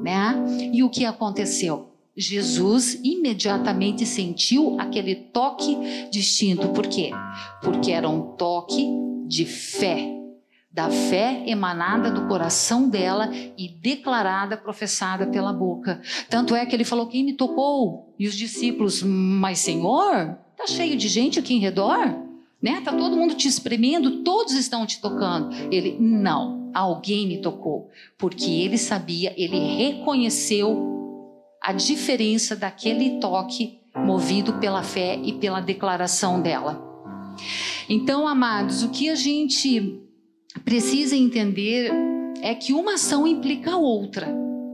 né? 0.00 0.34
E 0.72 0.82
o 0.82 0.88
que 0.88 1.04
aconteceu? 1.04 1.90
Jesus 2.16 3.00
imediatamente 3.02 4.04
sentiu 4.04 4.76
aquele 4.78 5.14
toque 5.14 5.76
distinto. 6.10 6.68
Por 6.68 6.86
quê? 6.86 7.10
Porque 7.62 7.90
era 7.90 8.08
um 8.08 8.36
toque 8.36 8.86
de 9.26 9.46
fé 9.46 10.21
da 10.72 10.88
fé 10.88 11.42
emanada 11.46 12.10
do 12.10 12.26
coração 12.26 12.88
dela 12.88 13.28
e 13.58 13.68
declarada, 13.68 14.56
professada 14.56 15.26
pela 15.26 15.52
boca. 15.52 16.00
Tanto 16.30 16.56
é 16.56 16.64
que 16.64 16.74
ele 16.74 16.84
falou: 16.84 17.06
Quem 17.06 17.24
me 17.24 17.34
tocou? 17.34 18.14
E 18.18 18.26
os 18.26 18.34
discípulos, 18.34 19.02
mas 19.02 19.58
Senhor, 19.58 20.38
está 20.52 20.66
cheio 20.66 20.96
de 20.96 21.08
gente 21.08 21.38
aqui 21.38 21.54
em 21.54 21.58
redor, 21.58 22.16
né? 22.60 22.80
Tá 22.80 22.92
todo 22.92 23.16
mundo 23.16 23.34
te 23.34 23.46
espremendo, 23.46 24.22
todos 24.22 24.54
estão 24.54 24.86
te 24.86 25.00
tocando. 25.00 25.54
Ele, 25.70 25.96
não, 26.00 26.70
alguém 26.72 27.26
me 27.26 27.42
tocou, 27.42 27.90
porque 28.16 28.50
ele 28.50 28.78
sabia, 28.78 29.34
ele 29.36 29.58
reconheceu 29.58 30.90
a 31.60 31.72
diferença 31.72 32.56
daquele 32.56 33.20
toque 33.20 33.78
movido 33.94 34.54
pela 34.54 34.82
fé 34.82 35.20
e 35.22 35.34
pela 35.34 35.60
declaração 35.60 36.40
dela. 36.40 36.90
Então, 37.88 38.26
amados, 38.26 38.82
o 38.82 38.88
que 38.88 39.10
a 39.10 39.14
gente 39.14 40.01
precisa 40.64 41.16
entender 41.16 41.90
é 42.42 42.54
que 42.54 42.72
uma 42.72 42.94
ação 42.94 43.26
implica 43.26 43.72
a 43.72 43.76
outra. 43.76 44.26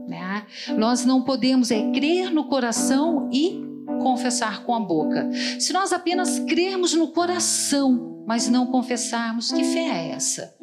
Né? 0.07 0.45
Nós 0.77 1.05
não 1.05 1.23
podemos 1.23 1.71
é 1.71 1.91
crer 1.91 2.31
no 2.31 2.45
coração 2.45 3.29
e 3.31 3.61
confessar 4.01 4.63
com 4.63 4.73
a 4.73 4.79
boca. 4.79 5.29
Se 5.59 5.71
nós 5.71 5.93
apenas 5.93 6.39
crermos 6.39 6.93
no 6.93 7.09
coração, 7.09 8.23
mas 8.27 8.49
não 8.49 8.65
confessarmos, 8.65 9.51
que 9.51 9.63
fé 9.63 9.87
é 9.87 10.11
essa? 10.11 10.55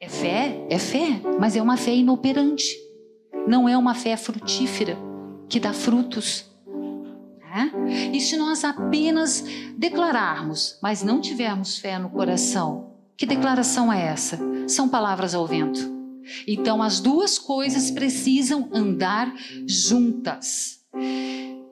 É 0.00 0.08
fé? 0.08 0.66
É 0.68 0.78
fé, 0.78 1.20
mas 1.38 1.56
é 1.56 1.62
uma 1.62 1.76
fé 1.76 1.94
inoperante. 1.94 2.76
Não 3.46 3.68
é 3.68 3.76
uma 3.76 3.94
fé 3.94 4.16
frutífera 4.16 4.96
que 5.48 5.58
dá 5.58 5.72
frutos. 5.72 6.50
Né? 7.40 7.72
E 8.12 8.20
se 8.20 8.36
nós 8.36 8.64
apenas 8.64 9.44
declararmos, 9.76 10.78
mas 10.82 11.02
não 11.02 11.20
tivermos 11.20 11.78
fé 11.78 11.98
no 11.98 12.10
coração, 12.10 12.93
que 13.16 13.26
declaração 13.26 13.92
é 13.92 14.06
essa? 14.06 14.38
São 14.68 14.88
palavras 14.88 15.34
ao 15.34 15.46
vento. 15.46 15.92
Então 16.46 16.82
as 16.82 17.00
duas 17.00 17.38
coisas 17.38 17.90
precisam 17.90 18.68
andar 18.72 19.32
juntas. 19.66 20.80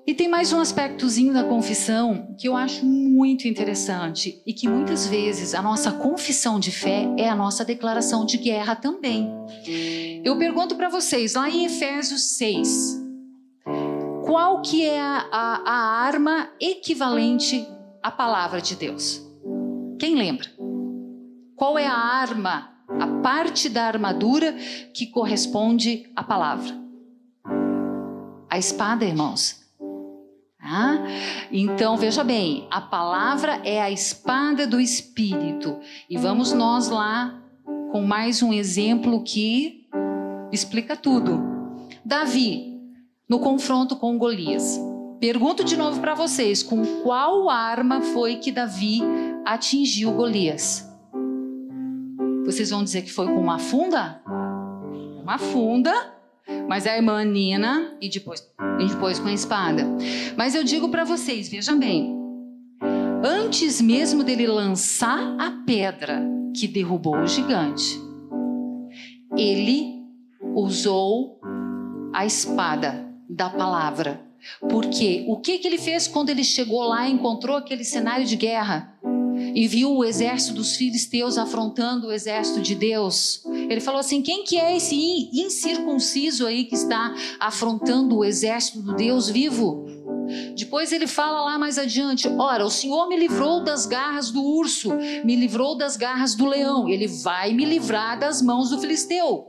E 0.04 0.14
tem 0.14 0.28
mais 0.28 0.52
um 0.52 0.60
aspectozinho 0.60 1.32
da 1.32 1.44
confissão 1.44 2.34
que 2.38 2.48
eu 2.48 2.56
acho 2.56 2.84
muito 2.84 3.46
interessante 3.46 4.42
e 4.44 4.52
que 4.52 4.68
muitas 4.68 5.06
vezes 5.06 5.54
a 5.54 5.62
nossa 5.62 5.92
confissão 5.92 6.58
de 6.58 6.72
fé 6.72 7.08
é 7.16 7.28
a 7.28 7.36
nossa 7.36 7.64
declaração 7.64 8.26
de 8.26 8.36
guerra 8.36 8.74
também. 8.74 9.30
Eu 10.24 10.36
pergunto 10.36 10.74
para 10.74 10.88
vocês, 10.88 11.34
lá 11.34 11.48
em 11.48 11.66
Efésios 11.66 12.36
6, 12.36 13.00
qual 14.24 14.60
que 14.60 14.84
é 14.84 15.00
a, 15.00 15.28
a, 15.30 15.62
a 15.64 16.04
arma 16.04 16.48
equivalente 16.60 17.66
à 18.02 18.10
palavra 18.10 18.60
de 18.60 18.74
Deus? 18.74 19.22
Quem 20.00 20.16
lembra? 20.16 20.51
Qual 21.62 21.78
é 21.78 21.86
a 21.86 21.96
arma, 21.96 22.70
a 22.88 23.06
parte 23.22 23.68
da 23.68 23.84
armadura 23.84 24.52
que 24.92 25.06
corresponde 25.06 26.10
à 26.16 26.24
palavra? 26.24 26.76
A 28.50 28.58
espada, 28.58 29.04
irmãos. 29.04 29.62
Ah, 30.60 30.98
então 31.52 31.96
veja 31.96 32.24
bem, 32.24 32.66
a 32.68 32.80
palavra 32.80 33.60
é 33.64 33.80
a 33.80 33.92
espada 33.92 34.66
do 34.66 34.80
espírito. 34.80 35.78
E 36.10 36.18
vamos 36.18 36.52
nós 36.52 36.88
lá 36.88 37.40
com 37.92 38.02
mais 38.02 38.42
um 38.42 38.52
exemplo 38.52 39.22
que 39.22 39.86
explica 40.50 40.96
tudo. 40.96 41.40
Davi, 42.04 42.76
no 43.28 43.38
confronto 43.38 43.94
com 43.94 44.18
Golias. 44.18 44.80
Pergunto 45.20 45.62
de 45.62 45.76
novo 45.76 46.00
para 46.00 46.16
vocês: 46.16 46.60
com 46.60 46.84
qual 47.04 47.48
arma 47.48 48.00
foi 48.00 48.38
que 48.38 48.50
Davi 48.50 49.00
atingiu 49.44 50.10
Golias? 50.10 50.90
Vocês 52.44 52.70
vão 52.70 52.82
dizer 52.82 53.02
que 53.02 53.12
foi 53.12 53.26
com 53.26 53.40
uma 53.40 53.58
funda? 53.58 54.20
Uma 55.22 55.38
funda, 55.38 55.92
mas 56.68 56.86
a 56.86 56.96
irmã 56.96 57.24
Nina 57.24 57.96
e 58.00 58.08
depois, 58.08 58.46
e 58.80 58.86
depois 58.86 59.18
com 59.18 59.28
a 59.28 59.32
espada. 59.32 59.86
Mas 60.36 60.54
eu 60.54 60.64
digo 60.64 60.88
para 60.88 61.04
vocês, 61.04 61.48
vejam 61.48 61.78
bem. 61.78 62.18
Antes 63.24 63.80
mesmo 63.80 64.24
dele 64.24 64.48
lançar 64.48 65.36
a 65.38 65.62
pedra 65.64 66.20
que 66.56 66.66
derrubou 66.66 67.16
o 67.16 67.26
gigante, 67.26 68.00
ele 69.36 70.02
usou 70.54 71.40
a 72.12 72.26
espada 72.26 73.08
da 73.28 73.48
palavra. 73.48 74.20
Porque 74.68 75.24
o 75.28 75.36
que, 75.38 75.58
que 75.58 75.68
ele 75.68 75.78
fez 75.78 76.08
quando 76.08 76.30
ele 76.30 76.42
chegou 76.42 76.82
lá 76.82 77.08
e 77.08 77.12
encontrou 77.12 77.56
aquele 77.56 77.84
cenário 77.84 78.26
de 78.26 78.36
guerra? 78.36 78.91
E 79.54 79.66
viu 79.66 79.92
o 79.94 80.04
exército 80.04 80.54
dos 80.54 80.76
filisteus 80.76 81.38
afrontando 81.38 82.08
o 82.08 82.12
exército 82.12 82.60
de 82.60 82.74
Deus. 82.74 83.42
Ele 83.46 83.80
falou 83.80 84.00
assim: 84.00 84.22
quem 84.22 84.44
que 84.44 84.58
é 84.58 84.76
esse 84.76 84.94
incircunciso 85.32 86.46
aí 86.46 86.64
que 86.64 86.74
está 86.74 87.14
afrontando 87.38 88.18
o 88.18 88.24
exército 88.24 88.80
do 88.80 88.94
Deus 88.94 89.28
vivo? 89.28 89.86
Depois 90.56 90.92
ele 90.92 91.06
fala 91.06 91.42
lá 91.42 91.58
mais 91.58 91.78
adiante: 91.78 92.28
Ora, 92.28 92.64
o 92.64 92.70
Senhor 92.70 93.08
me 93.08 93.16
livrou 93.16 93.62
das 93.62 93.86
garras 93.86 94.30
do 94.30 94.42
urso, 94.42 94.90
me 95.24 95.36
livrou 95.36 95.76
das 95.76 95.96
garras 95.96 96.34
do 96.34 96.46
leão, 96.46 96.88
ele 96.88 97.06
vai 97.06 97.52
me 97.52 97.64
livrar 97.64 98.18
das 98.18 98.40
mãos 98.40 98.70
do 98.70 98.78
filisteu. 98.78 99.48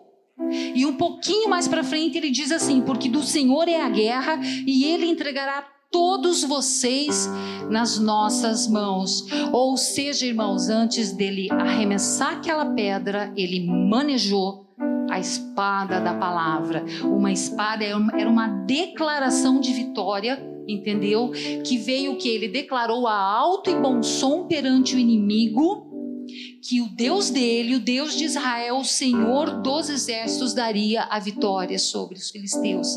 E 0.76 0.86
um 0.86 0.96
pouquinho 0.96 1.48
mais 1.48 1.68
para 1.68 1.84
frente 1.84 2.18
ele 2.18 2.32
diz 2.32 2.52
assim: 2.52 2.82
Porque 2.82 3.08
do 3.08 3.24
Senhor 3.24 3.68
é 3.68 3.82
a 3.82 3.90
guerra 3.90 4.40
e 4.44 4.84
ele 4.86 5.06
entregará 5.06 5.73
todos 5.94 6.44
vocês 6.44 7.30
nas 7.70 8.00
nossas 8.00 8.68
mãos. 8.68 9.24
Ou 9.52 9.78
seja, 9.78 10.26
irmãos, 10.26 10.68
antes 10.68 11.14
dele 11.14 11.48
arremessar 11.52 12.34
aquela 12.34 12.66
pedra, 12.66 13.32
ele 13.38 13.66
manejou 13.66 14.66
a 15.10 15.20
espada 15.20 16.02
da 16.02 16.16
palavra. 16.16 16.84
Uma 17.04 17.32
espada 17.32 17.86
era 17.86 18.30
uma 18.30 18.48
declaração 18.66 19.60
de 19.60 19.72
vitória, 19.72 20.44
entendeu? 20.68 21.32
Que 21.64 21.78
veio 21.78 22.18
que 22.18 22.28
ele 22.28 22.48
declarou 22.48 23.08
a 23.08 23.16
alto 23.16 23.70
e 23.70 23.76
bom 23.76 24.02
som 24.02 24.48
perante 24.48 24.96
o 24.96 25.00
inimigo 25.00 25.83
que 26.64 26.80
o 26.80 26.88
Deus 26.88 27.30
dele, 27.30 27.76
o 27.76 27.80
Deus 27.80 28.16
de 28.16 28.24
Israel, 28.24 28.78
o 28.78 28.86
Senhor 28.86 29.62
dos 29.62 29.90
exércitos, 29.90 30.54
daria 30.54 31.04
a 31.04 31.20
vitória 31.20 31.78
sobre 31.78 32.18
os 32.18 32.30
filisteus. 32.30 32.88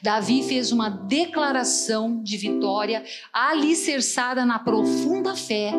Davi 0.00 0.44
fez 0.44 0.70
uma 0.70 0.88
declaração 0.88 2.22
de 2.22 2.36
vitória 2.36 3.04
alicerçada 3.32 4.46
na 4.46 4.60
profunda 4.60 5.34
fé 5.34 5.72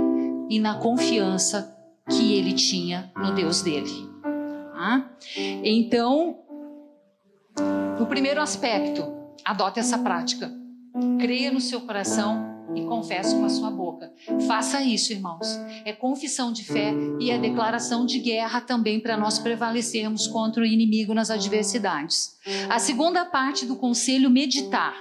e 0.49 0.59
na 0.59 0.75
confiança 0.75 1.73
que 2.09 2.33
ele 2.33 2.51
tinha 2.51 3.09
no 3.15 3.33
Deus 3.33 3.61
dele. 3.61 4.09
Tá? 4.73 5.09
Então, 5.63 6.39
no 7.97 8.05
primeiro 8.07 8.41
aspecto, 8.41 9.05
adote 9.45 9.79
essa 9.79 9.97
prática. 9.97 10.51
Creia 11.17 11.49
no 11.49 11.61
seu 11.61 11.79
coração 11.81 12.56
e 12.75 12.81
confesse 12.86 13.36
com 13.36 13.45
a 13.45 13.50
sua 13.50 13.71
boca. 13.71 14.12
Faça 14.47 14.81
isso, 14.81 15.13
irmãos. 15.13 15.47
É 15.86 15.93
confissão 15.93 16.51
de 16.51 16.63
fé 16.63 16.93
e 17.19 17.31
é 17.31 17.38
declaração 17.38 18.05
de 18.05 18.19
guerra 18.19 18.62
também 18.62 19.00
para 19.00 19.17
nós 19.17 19.39
prevalecermos 19.39 20.27
contra 20.27 20.63
o 20.63 20.65
inimigo 20.65 21.13
nas 21.13 21.29
adversidades. 21.29 22.38
A 22.69 22.79
segunda 22.79 23.25
parte 23.25 23.65
do 23.65 23.75
conselho, 23.75 24.29
meditar. 24.29 24.95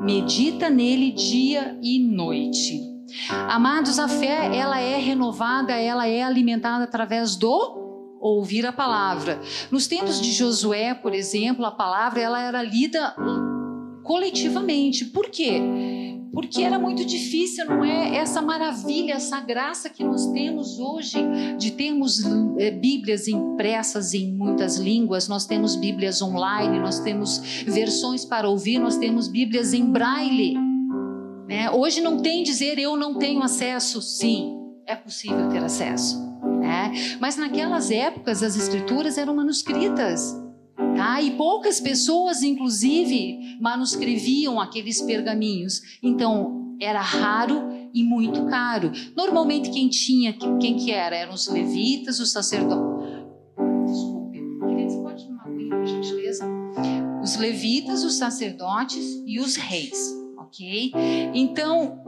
Medita 0.00 0.70
nele 0.70 1.10
dia 1.10 1.76
e 1.82 1.98
noite. 1.98 2.80
Amados, 3.48 3.98
a 3.98 4.06
fé, 4.06 4.54
ela 4.54 4.78
é 4.78 4.96
renovada, 4.96 5.72
ela 5.72 6.06
é 6.06 6.22
alimentada 6.22 6.84
através 6.84 7.36
do 7.36 7.78
ouvir 8.20 8.66
a 8.66 8.72
palavra. 8.72 9.40
Nos 9.70 9.86
tempos 9.86 10.20
de 10.20 10.32
Josué, 10.32 10.94
por 10.94 11.14
exemplo, 11.14 11.64
a 11.64 11.70
palavra 11.70 12.20
ela 12.20 12.40
era 12.40 12.62
lida 12.62 13.14
coletivamente. 14.02 15.04
Por 15.06 15.30
quê? 15.30 15.60
Porque 16.32 16.62
era 16.62 16.78
muito 16.78 17.04
difícil, 17.04 17.64
não 17.66 17.84
é? 17.84 18.16
Essa 18.16 18.42
maravilha, 18.42 19.14
essa 19.14 19.40
graça 19.40 19.88
que 19.88 20.04
nós 20.04 20.26
temos 20.26 20.78
hoje 20.78 21.18
de 21.56 21.70
termos 21.72 22.22
é, 22.58 22.70
Bíblias 22.70 23.28
impressas 23.28 24.14
em 24.14 24.32
muitas 24.32 24.76
línguas, 24.76 25.28
nós 25.28 25.46
temos 25.46 25.76
Bíblias 25.76 26.20
online, 26.20 26.78
nós 26.78 27.00
temos 27.00 27.38
versões 27.66 28.24
para 28.24 28.48
ouvir, 28.48 28.78
nós 28.78 28.96
temos 28.96 29.28
Bíblias 29.28 29.72
em 29.72 29.90
braille. 29.90 30.54
Né? 31.48 31.70
Hoje 31.70 32.00
não 32.00 32.18
tem 32.18 32.42
dizer 32.42 32.78
eu 32.78 32.96
não 32.96 33.14
tenho 33.18 33.42
acesso. 33.42 34.02
Sim, 34.02 34.54
é 34.86 34.94
possível 34.94 35.48
ter 35.48 35.64
acesso. 35.64 36.18
Né? 36.60 36.92
Mas 37.20 37.36
naquelas 37.36 37.90
épocas 37.90 38.42
as 38.42 38.56
escrituras 38.56 39.16
eram 39.16 39.34
manuscritas. 39.34 40.47
Tá? 40.98 41.22
E 41.22 41.30
poucas 41.36 41.78
pessoas, 41.78 42.42
inclusive, 42.42 43.56
manuscreviam 43.60 44.60
aqueles 44.60 45.00
pergaminhos. 45.00 45.80
Então, 46.02 46.76
era 46.80 47.00
raro 47.00 47.68
e 47.94 48.02
muito 48.02 48.46
caro. 48.46 48.90
Normalmente 49.16 49.70
quem 49.70 49.88
tinha, 49.88 50.32
quem 50.32 50.76
que 50.76 50.90
era? 50.90 51.14
Eram 51.14 51.34
os 51.34 51.46
levitas, 51.46 52.18
os 52.18 52.32
sacerdotes. 52.32 52.82
Desculpe, 53.86 54.40
queridos, 54.66 54.96
pode 54.96 55.24
tomar 55.24 55.46
uma 55.46 55.76
por 55.76 55.86
gentileza? 55.86 56.44
Os 57.22 57.36
levitas, 57.36 58.02
os 58.02 58.14
sacerdotes 58.14 59.22
e 59.24 59.38
os 59.38 59.54
reis, 59.54 60.12
ok? 60.36 60.92
Então, 61.32 62.02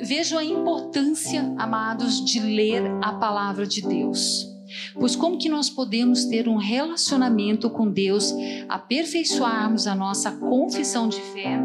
vejam 0.00 0.38
a 0.38 0.44
importância, 0.44 1.42
amados, 1.58 2.24
de 2.24 2.38
ler 2.38 2.84
a 3.02 3.14
palavra 3.14 3.66
de 3.66 3.82
Deus. 3.82 4.57
Pois 4.94 5.16
como 5.16 5.38
que 5.38 5.48
nós 5.48 5.70
podemos 5.70 6.24
ter 6.24 6.48
um 6.48 6.56
relacionamento 6.56 7.70
com 7.70 7.90
Deus, 7.90 8.34
aperfeiçoarmos 8.68 9.86
a 9.86 9.94
nossa 9.94 10.30
confissão 10.32 11.08
de 11.08 11.20
fé, 11.20 11.58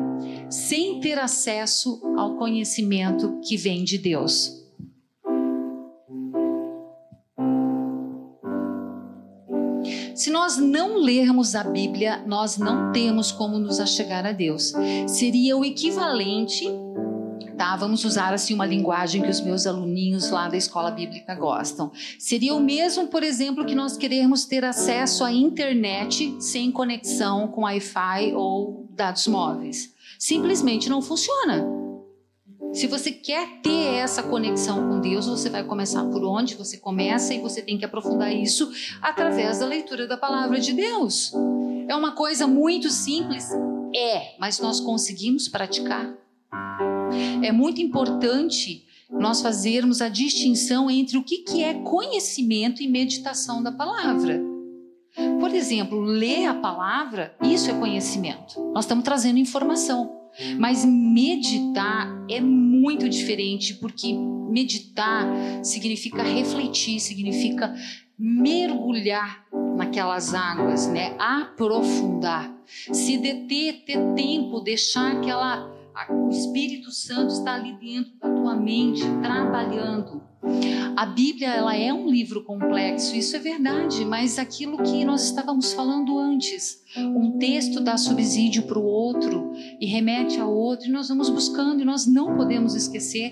sem 0.49 0.99
ter 0.99 1.19
acesso 1.19 2.01
ao 2.17 2.35
conhecimento 2.35 3.39
que 3.41 3.57
vem 3.57 3.83
de 3.83 3.97
Deus? 3.97 4.63
Se 10.15 10.29
nós 10.29 10.57
não 10.57 10.97
lermos 10.97 11.55
a 11.55 11.63
Bíblia, 11.63 12.23
nós 12.25 12.57
não 12.57 12.91
temos 12.91 13.31
como 13.31 13.57
nos 13.57 13.79
achegar 13.79 14.25
a 14.25 14.31
Deus. 14.31 14.73
Seria 15.07 15.57
o 15.57 15.65
equivalente 15.65 16.65
tá? 17.57 17.75
Vamos 17.75 18.03
usar 18.03 18.33
assim 18.33 18.53
uma 18.53 18.65
linguagem 18.65 19.21
que 19.21 19.29
os 19.29 19.41
meus 19.41 19.65
aluninhos 19.65 20.29
lá 20.29 20.47
da 20.47 20.57
escola 20.57 20.91
bíblica 20.91 21.35
gostam. 21.35 21.91
Seria 22.19 22.53
o 22.53 22.59
mesmo, 22.59 23.07
por 23.07 23.23
exemplo, 23.23 23.65
que 23.65 23.75
nós 23.75 23.97
queremos 23.97 24.45
ter 24.45 24.63
acesso 24.65 25.23
à 25.23 25.31
internet 25.31 26.35
sem 26.39 26.71
conexão 26.71 27.47
com 27.47 27.61
Wi-Fi 27.61 28.33
ou 28.33 28.87
dados 28.91 29.27
móveis. 29.27 29.93
Simplesmente 30.19 30.89
não 30.89 31.01
funciona. 31.01 31.65
Se 32.73 32.87
você 32.87 33.11
quer 33.11 33.61
ter 33.61 33.93
essa 33.97 34.23
conexão 34.23 34.89
com 34.89 34.99
Deus, 34.99 35.27
você 35.27 35.47
vai 35.47 35.63
começar 35.63 36.03
por 36.05 36.23
onde 36.23 36.55
você 36.55 36.77
começa 36.77 37.31
e 37.31 37.39
você 37.39 37.61
tem 37.61 37.77
que 37.77 37.85
aprofundar 37.85 38.33
isso 38.33 38.71
através 38.99 39.59
da 39.59 39.65
leitura 39.67 40.07
da 40.07 40.17
palavra 40.17 40.59
de 40.59 40.73
Deus. 40.73 41.31
É 41.87 41.95
uma 41.95 42.13
coisa 42.13 42.47
muito 42.47 42.89
simples, 42.89 43.47
é, 43.95 44.35
mas 44.39 44.59
nós 44.59 44.79
conseguimos 44.79 45.47
praticar. 45.47 46.22
É 47.41 47.51
muito 47.51 47.81
importante 47.81 48.85
nós 49.09 49.41
fazermos 49.41 50.01
a 50.01 50.09
distinção 50.09 50.89
entre 50.89 51.17
o 51.17 51.23
que, 51.23 51.39
que 51.39 51.63
é 51.63 51.73
conhecimento 51.75 52.81
e 52.81 52.87
meditação 52.87 53.61
da 53.61 53.71
palavra. 53.71 54.41
Por 55.39 55.53
exemplo, 55.53 56.01
ler 56.01 56.45
a 56.45 56.53
palavra, 56.55 57.35
isso 57.43 57.69
é 57.69 57.73
conhecimento. 57.73 58.59
Nós 58.73 58.85
estamos 58.85 59.03
trazendo 59.03 59.37
informação. 59.37 60.23
Mas 60.57 60.83
meditar 60.83 62.25
é 62.27 62.41
muito 62.41 63.07
diferente, 63.07 63.75
porque 63.75 64.13
meditar 64.13 65.27
significa 65.63 66.23
refletir, 66.23 66.99
significa 66.99 67.75
mergulhar 68.17 69.45
naquelas 69.75 70.33
águas, 70.33 70.87
né? 70.87 71.15
Aprofundar, 71.19 72.51
se 72.65 73.17
deter, 73.17 73.83
ter 73.85 73.99
tempo, 74.15 74.59
deixar 74.59 75.17
aquela 75.17 75.72
o 76.09 76.29
Espírito 76.29 76.91
Santo 76.91 77.33
está 77.33 77.55
ali 77.55 77.73
dentro 77.73 78.13
da 78.19 78.29
tua 78.29 78.55
mente, 78.55 79.01
trabalhando. 79.21 80.23
A 80.95 81.05
Bíblia 81.05 81.47
ela 81.47 81.75
é 81.75 81.93
um 81.93 82.09
livro 82.09 82.43
complexo, 82.43 83.15
isso 83.15 83.35
é 83.35 83.39
verdade, 83.39 84.03
mas 84.03 84.37
aquilo 84.37 84.81
que 84.83 85.05
nós 85.05 85.25
estávamos 85.25 85.73
falando 85.73 86.17
antes, 86.17 86.83
um 86.97 87.37
texto 87.37 87.79
dá 87.79 87.97
subsídio 87.97 88.63
para 88.63 88.77
o 88.77 88.83
outro 88.83 89.51
e 89.79 89.85
remete 89.85 90.39
ao 90.39 90.53
outro, 90.53 90.87
e 90.87 90.91
nós 90.91 91.07
vamos 91.07 91.29
buscando, 91.29 91.81
e 91.81 91.85
nós 91.85 92.05
não 92.05 92.35
podemos 92.35 92.75
esquecer 92.75 93.31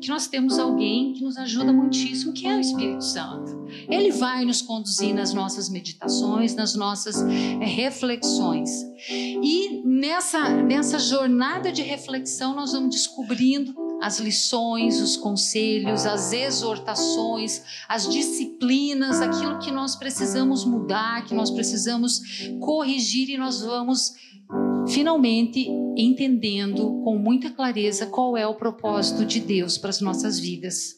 que 0.00 0.08
nós 0.08 0.26
temos 0.26 0.58
alguém 0.58 1.12
que 1.12 1.22
nos 1.22 1.36
ajuda 1.36 1.72
muitíssimo, 1.72 2.32
que 2.32 2.46
é 2.46 2.56
o 2.56 2.60
Espírito 2.60 3.04
Santo. 3.04 3.66
Ele 3.88 4.10
vai 4.10 4.44
nos 4.44 4.62
conduzir 4.62 5.14
nas 5.14 5.32
nossas 5.32 5.68
meditações, 5.68 6.54
nas 6.54 6.74
nossas 6.74 7.22
é, 7.22 7.64
reflexões. 7.64 8.70
E 9.08 9.82
nessa, 9.84 10.48
nessa 10.62 10.98
jornada 10.98 11.70
de 11.70 11.82
reflexão, 11.82 12.54
nós 12.54 12.72
vamos 12.72 12.90
descobrindo 12.90 13.74
as 14.00 14.18
lições, 14.18 15.00
os 15.00 15.16
conselhos, 15.16 16.06
as 16.06 16.32
exortações, 16.32 17.62
as 17.86 18.08
disciplinas, 18.08 19.20
aquilo 19.20 19.58
que 19.58 19.70
nós 19.70 19.94
precisamos 19.94 20.64
mudar, 20.64 21.24
que 21.26 21.34
nós 21.34 21.50
precisamos 21.50 22.22
corrigir 22.60 23.28
e 23.28 23.36
nós 23.36 23.60
vamos 23.60 24.14
finalmente 24.88 25.68
entendendo 25.96 27.00
com 27.04 27.16
muita 27.16 27.50
clareza 27.50 28.06
qual 28.06 28.36
é 28.36 28.46
o 28.46 28.54
propósito 28.54 29.24
de 29.24 29.40
Deus 29.40 29.78
para 29.78 29.90
as 29.90 30.00
nossas 30.00 30.38
vidas. 30.38 30.96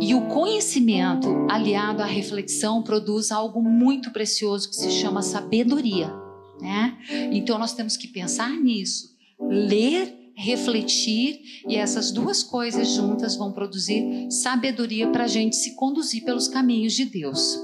E 0.00 0.14
o 0.14 0.28
conhecimento 0.28 1.28
aliado 1.50 2.02
à 2.02 2.06
reflexão 2.06 2.82
produz 2.82 3.32
algo 3.32 3.62
muito 3.62 4.10
precioso 4.10 4.68
que 4.68 4.76
se 4.76 4.90
chama 4.90 5.22
sabedoria, 5.22 6.12
né? 6.60 6.98
Então 7.32 7.58
nós 7.58 7.72
temos 7.72 7.96
que 7.96 8.08
pensar 8.08 8.50
nisso, 8.50 9.14
ler, 9.40 10.32
refletir 10.36 11.40
e 11.66 11.76
essas 11.76 12.10
duas 12.10 12.42
coisas 12.42 12.88
juntas 12.88 13.36
vão 13.36 13.52
produzir 13.52 14.30
sabedoria 14.30 15.08
para 15.08 15.24
a 15.24 15.28
gente 15.28 15.56
se 15.56 15.74
conduzir 15.74 16.24
pelos 16.24 16.46
caminhos 16.46 16.92
de 16.92 17.06
Deus. 17.06 17.58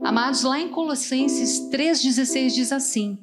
Amados, 0.00 0.42
lá 0.42 0.58
em 0.58 0.70
Colossenses 0.70 1.68
3,16 1.70 2.54
diz 2.54 2.72
assim: 2.72 3.18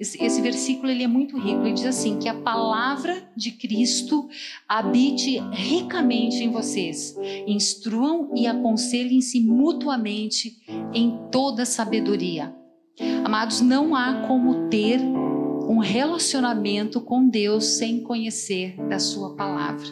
esse, 0.00 0.22
esse 0.24 0.40
versículo 0.40 0.90
ele 0.90 1.04
é 1.04 1.06
muito 1.06 1.38
rico. 1.38 1.60
Ele 1.60 1.74
diz 1.74 1.84
assim: 1.84 2.18
que 2.18 2.28
a 2.28 2.34
palavra 2.34 3.30
de 3.36 3.52
Cristo 3.52 4.28
habite 4.66 5.38
ricamente 5.52 6.42
em 6.42 6.50
vocês, 6.50 7.16
instruam 7.46 8.32
e 8.34 8.46
aconselhem-se 8.46 9.40
mutuamente 9.40 10.58
em 10.94 11.18
toda 11.30 11.66
sabedoria. 11.66 12.54
Amados, 13.24 13.60
não 13.60 13.94
há 13.94 14.26
como 14.26 14.68
ter 14.68 15.00
um 15.00 15.78
relacionamento 15.78 17.00
com 17.00 17.28
Deus 17.28 17.64
sem 17.64 18.02
conhecer 18.02 18.76
da 18.88 18.98
Sua 18.98 19.36
palavra. 19.36 19.86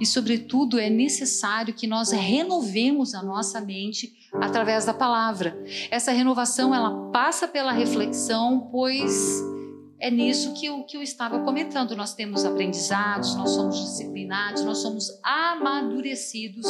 E, 0.00 0.06
sobretudo, 0.06 0.78
é 0.78 0.88
necessário 0.88 1.74
que 1.74 1.86
nós 1.86 2.12
renovemos 2.12 3.14
a 3.14 3.22
nossa 3.22 3.60
mente 3.60 4.17
através 4.34 4.84
da 4.84 4.94
palavra. 4.94 5.58
Essa 5.90 6.12
renovação 6.12 6.74
ela 6.74 7.10
passa 7.10 7.48
pela 7.48 7.72
reflexão, 7.72 8.68
pois 8.70 9.42
é 10.00 10.10
nisso 10.10 10.54
que 10.54 10.66
eu, 10.66 10.84
que 10.84 10.96
eu 10.96 11.02
estava 11.02 11.40
comentando. 11.40 11.96
Nós 11.96 12.14
temos 12.14 12.44
aprendizados, 12.44 13.34
nós 13.34 13.50
somos 13.50 13.78
disciplinados, 13.78 14.64
nós 14.64 14.78
somos 14.78 15.10
amadurecidos 15.22 16.66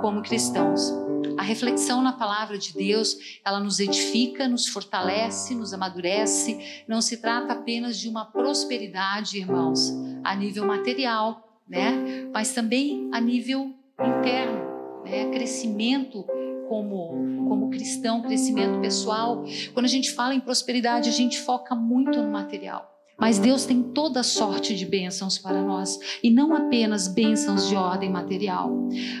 como 0.00 0.22
cristãos. 0.22 0.92
A 1.38 1.42
reflexão 1.42 2.02
na 2.02 2.12
palavra 2.12 2.58
de 2.58 2.72
Deus, 2.74 3.16
ela 3.44 3.60
nos 3.60 3.80
edifica, 3.80 4.48
nos 4.48 4.66
fortalece, 4.66 5.54
nos 5.54 5.72
amadurece. 5.72 6.84
Não 6.86 7.00
se 7.00 7.18
trata 7.18 7.54
apenas 7.54 7.98
de 7.98 8.08
uma 8.08 8.26
prosperidade, 8.26 9.38
irmãos, 9.38 9.92
a 10.22 10.34
nível 10.34 10.66
material, 10.66 11.60
né? 11.68 12.28
Mas 12.32 12.52
também 12.52 13.08
a 13.12 13.20
nível 13.20 13.74
interno, 13.98 15.02
né? 15.04 15.30
Crescimento 15.30 16.26
como, 16.68 17.46
como 17.48 17.70
cristão, 17.70 18.22
crescimento 18.22 18.80
pessoal. 18.80 19.44
Quando 19.72 19.86
a 19.86 19.88
gente 19.88 20.12
fala 20.12 20.34
em 20.34 20.40
prosperidade, 20.40 21.08
a 21.08 21.12
gente 21.12 21.40
foca 21.40 21.74
muito 21.74 22.22
no 22.22 22.30
material. 22.30 22.92
Mas 23.18 23.38
Deus 23.38 23.64
tem 23.64 23.82
toda 23.82 24.22
sorte 24.22 24.74
de 24.74 24.84
bênçãos 24.84 25.38
para 25.38 25.62
nós 25.62 25.98
e 26.22 26.30
não 26.30 26.54
apenas 26.54 27.08
bênçãos 27.08 27.66
de 27.66 27.74
ordem 27.74 28.10
material. 28.10 28.70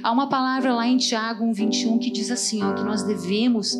Há 0.02 0.12
uma 0.12 0.28
palavra 0.28 0.74
lá 0.74 0.86
em 0.86 0.98
Tiago 0.98 1.44
1:21 1.44 1.98
que 1.98 2.10
diz 2.10 2.30
assim, 2.30 2.62
ó, 2.62 2.74
que 2.74 2.84
nós 2.84 3.02
devemos 3.02 3.74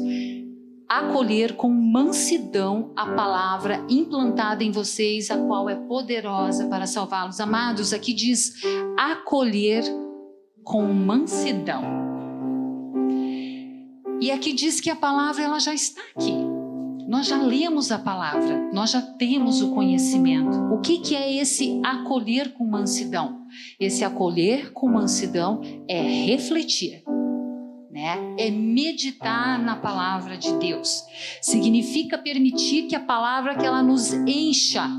acolher 0.88 1.56
com 1.56 1.68
mansidão 1.68 2.92
a 2.96 3.06
palavra 3.06 3.84
implantada 3.90 4.62
em 4.64 4.70
vocês, 4.70 5.30
a 5.30 5.36
qual 5.36 5.68
é 5.68 5.74
poderosa 5.74 6.66
para 6.68 6.86
salvá-los. 6.86 7.40
Amados, 7.40 7.92
aqui 7.92 8.14
diz 8.14 8.54
acolher 8.96 9.84
com 10.62 10.82
mansidão. 10.92 12.05
E 14.20 14.30
aqui 14.30 14.52
diz 14.52 14.80
que 14.80 14.90
a 14.90 14.96
palavra 14.96 15.42
ela 15.42 15.58
já 15.58 15.74
está 15.74 16.00
aqui. 16.14 16.32
Nós 17.06 17.28
já 17.28 17.40
lemos 17.40 17.92
a 17.92 17.98
palavra, 17.98 18.68
nós 18.72 18.90
já 18.90 19.00
temos 19.00 19.62
o 19.62 19.72
conhecimento. 19.72 20.56
O 20.74 20.80
que, 20.80 20.98
que 20.98 21.14
é 21.14 21.34
esse 21.34 21.80
acolher 21.84 22.52
com 22.52 22.66
mansidão? 22.66 23.46
Esse 23.78 24.04
acolher 24.04 24.72
com 24.72 24.88
mansidão 24.88 25.60
é 25.88 26.02
refletir, 26.02 27.04
né? 27.92 28.18
É 28.36 28.50
meditar 28.50 29.62
na 29.62 29.76
palavra 29.76 30.36
de 30.36 30.52
Deus. 30.54 31.04
Significa 31.40 32.18
permitir 32.18 32.88
que 32.88 32.96
a 32.96 33.00
palavra 33.00 33.54
que 33.54 33.64
ela 33.64 33.84
nos 33.84 34.12
encha, 34.12 34.90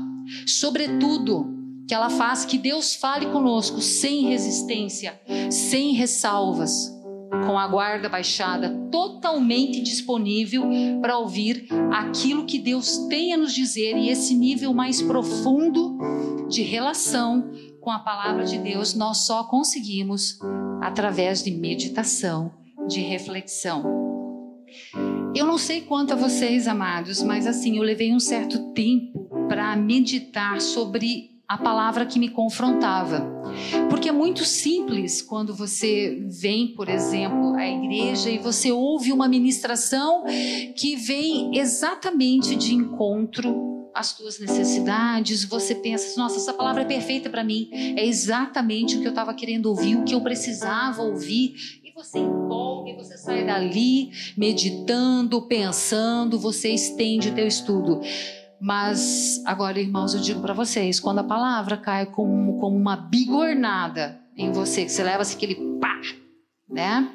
sobretudo 0.46 1.54
que 1.86 1.94
ela 1.94 2.08
faz 2.08 2.46
que 2.46 2.56
Deus 2.56 2.94
fale 2.94 3.26
conosco 3.26 3.80
sem 3.82 4.28
resistência, 4.28 5.20
sem 5.50 5.92
ressalvas 5.92 6.97
com 7.46 7.58
a 7.58 7.66
guarda 7.66 8.08
baixada, 8.08 8.70
totalmente 8.90 9.82
disponível 9.82 10.64
para 11.00 11.18
ouvir 11.18 11.66
aquilo 11.92 12.46
que 12.46 12.58
Deus 12.58 13.06
tem 13.08 13.32
a 13.32 13.36
nos 13.36 13.52
dizer 13.52 13.96
e 13.96 14.08
esse 14.08 14.34
nível 14.34 14.72
mais 14.72 15.02
profundo 15.02 15.98
de 16.48 16.62
relação 16.62 17.50
com 17.80 17.90
a 17.90 17.98
palavra 17.98 18.44
de 18.44 18.58
Deus 18.58 18.94
nós 18.94 19.26
só 19.26 19.44
conseguimos 19.44 20.38
através 20.80 21.42
de 21.42 21.50
meditação, 21.50 22.52
de 22.86 23.00
reflexão. 23.00 23.98
Eu 25.34 25.46
não 25.46 25.58
sei 25.58 25.82
quanto 25.82 26.12
a 26.12 26.16
vocês, 26.16 26.66
amados, 26.66 27.22
mas 27.22 27.46
assim, 27.46 27.76
eu 27.76 27.82
levei 27.82 28.12
um 28.12 28.20
certo 28.20 28.72
tempo 28.72 29.46
para 29.48 29.76
meditar 29.76 30.60
sobre 30.60 31.37
a 31.48 31.56
palavra 31.56 32.04
que 32.04 32.18
me 32.18 32.28
confrontava. 32.28 33.26
Porque 33.88 34.10
é 34.10 34.12
muito 34.12 34.44
simples 34.44 35.22
quando 35.22 35.54
você 35.54 36.22
vem, 36.28 36.74
por 36.74 36.90
exemplo, 36.90 37.54
à 37.54 37.66
igreja 37.66 38.28
e 38.28 38.36
você 38.36 38.70
ouve 38.70 39.12
uma 39.12 39.26
ministração 39.26 40.24
que 40.76 40.94
vem 40.94 41.56
exatamente 41.58 42.54
de 42.54 42.74
encontro 42.74 43.66
às 43.94 44.14
tuas 44.14 44.38
necessidades, 44.38 45.44
você 45.44 45.74
pensa, 45.74 46.20
nossa, 46.20 46.36
essa 46.36 46.52
palavra 46.52 46.82
é 46.82 46.84
perfeita 46.84 47.28
para 47.30 47.42
mim, 47.42 47.68
é 47.72 48.06
exatamente 48.06 48.96
o 48.96 49.00
que 49.00 49.06
eu 49.06 49.10
estava 49.10 49.34
querendo 49.34 49.66
ouvir, 49.66 49.96
o 49.96 50.04
que 50.04 50.14
eu 50.14 50.20
precisava 50.20 51.02
ouvir, 51.02 51.54
e 51.82 51.90
você 51.92 52.18
empolga, 52.18 52.90
e 52.90 52.94
você 52.94 53.16
sai 53.16 53.44
dali 53.44 54.10
meditando, 54.36 55.42
pensando, 55.42 56.38
você 56.38 56.68
estende 56.68 57.30
o 57.30 57.34
teu 57.34 57.46
estudo. 57.46 58.00
Mas 58.60 59.40
agora, 59.44 59.80
irmãos, 59.80 60.14
eu 60.14 60.20
digo 60.20 60.40
para 60.40 60.52
vocês, 60.52 60.98
quando 60.98 61.20
a 61.20 61.24
palavra 61.24 61.76
cai 61.76 62.06
como, 62.06 62.58
como 62.58 62.76
uma 62.76 62.96
bigornada 62.96 64.20
em 64.36 64.50
você, 64.50 64.84
que 64.84 64.90
você 64.90 65.04
leva 65.04 65.22
assim, 65.22 65.36
aquele 65.36 65.54
pá, 65.80 66.00
né? 66.68 67.08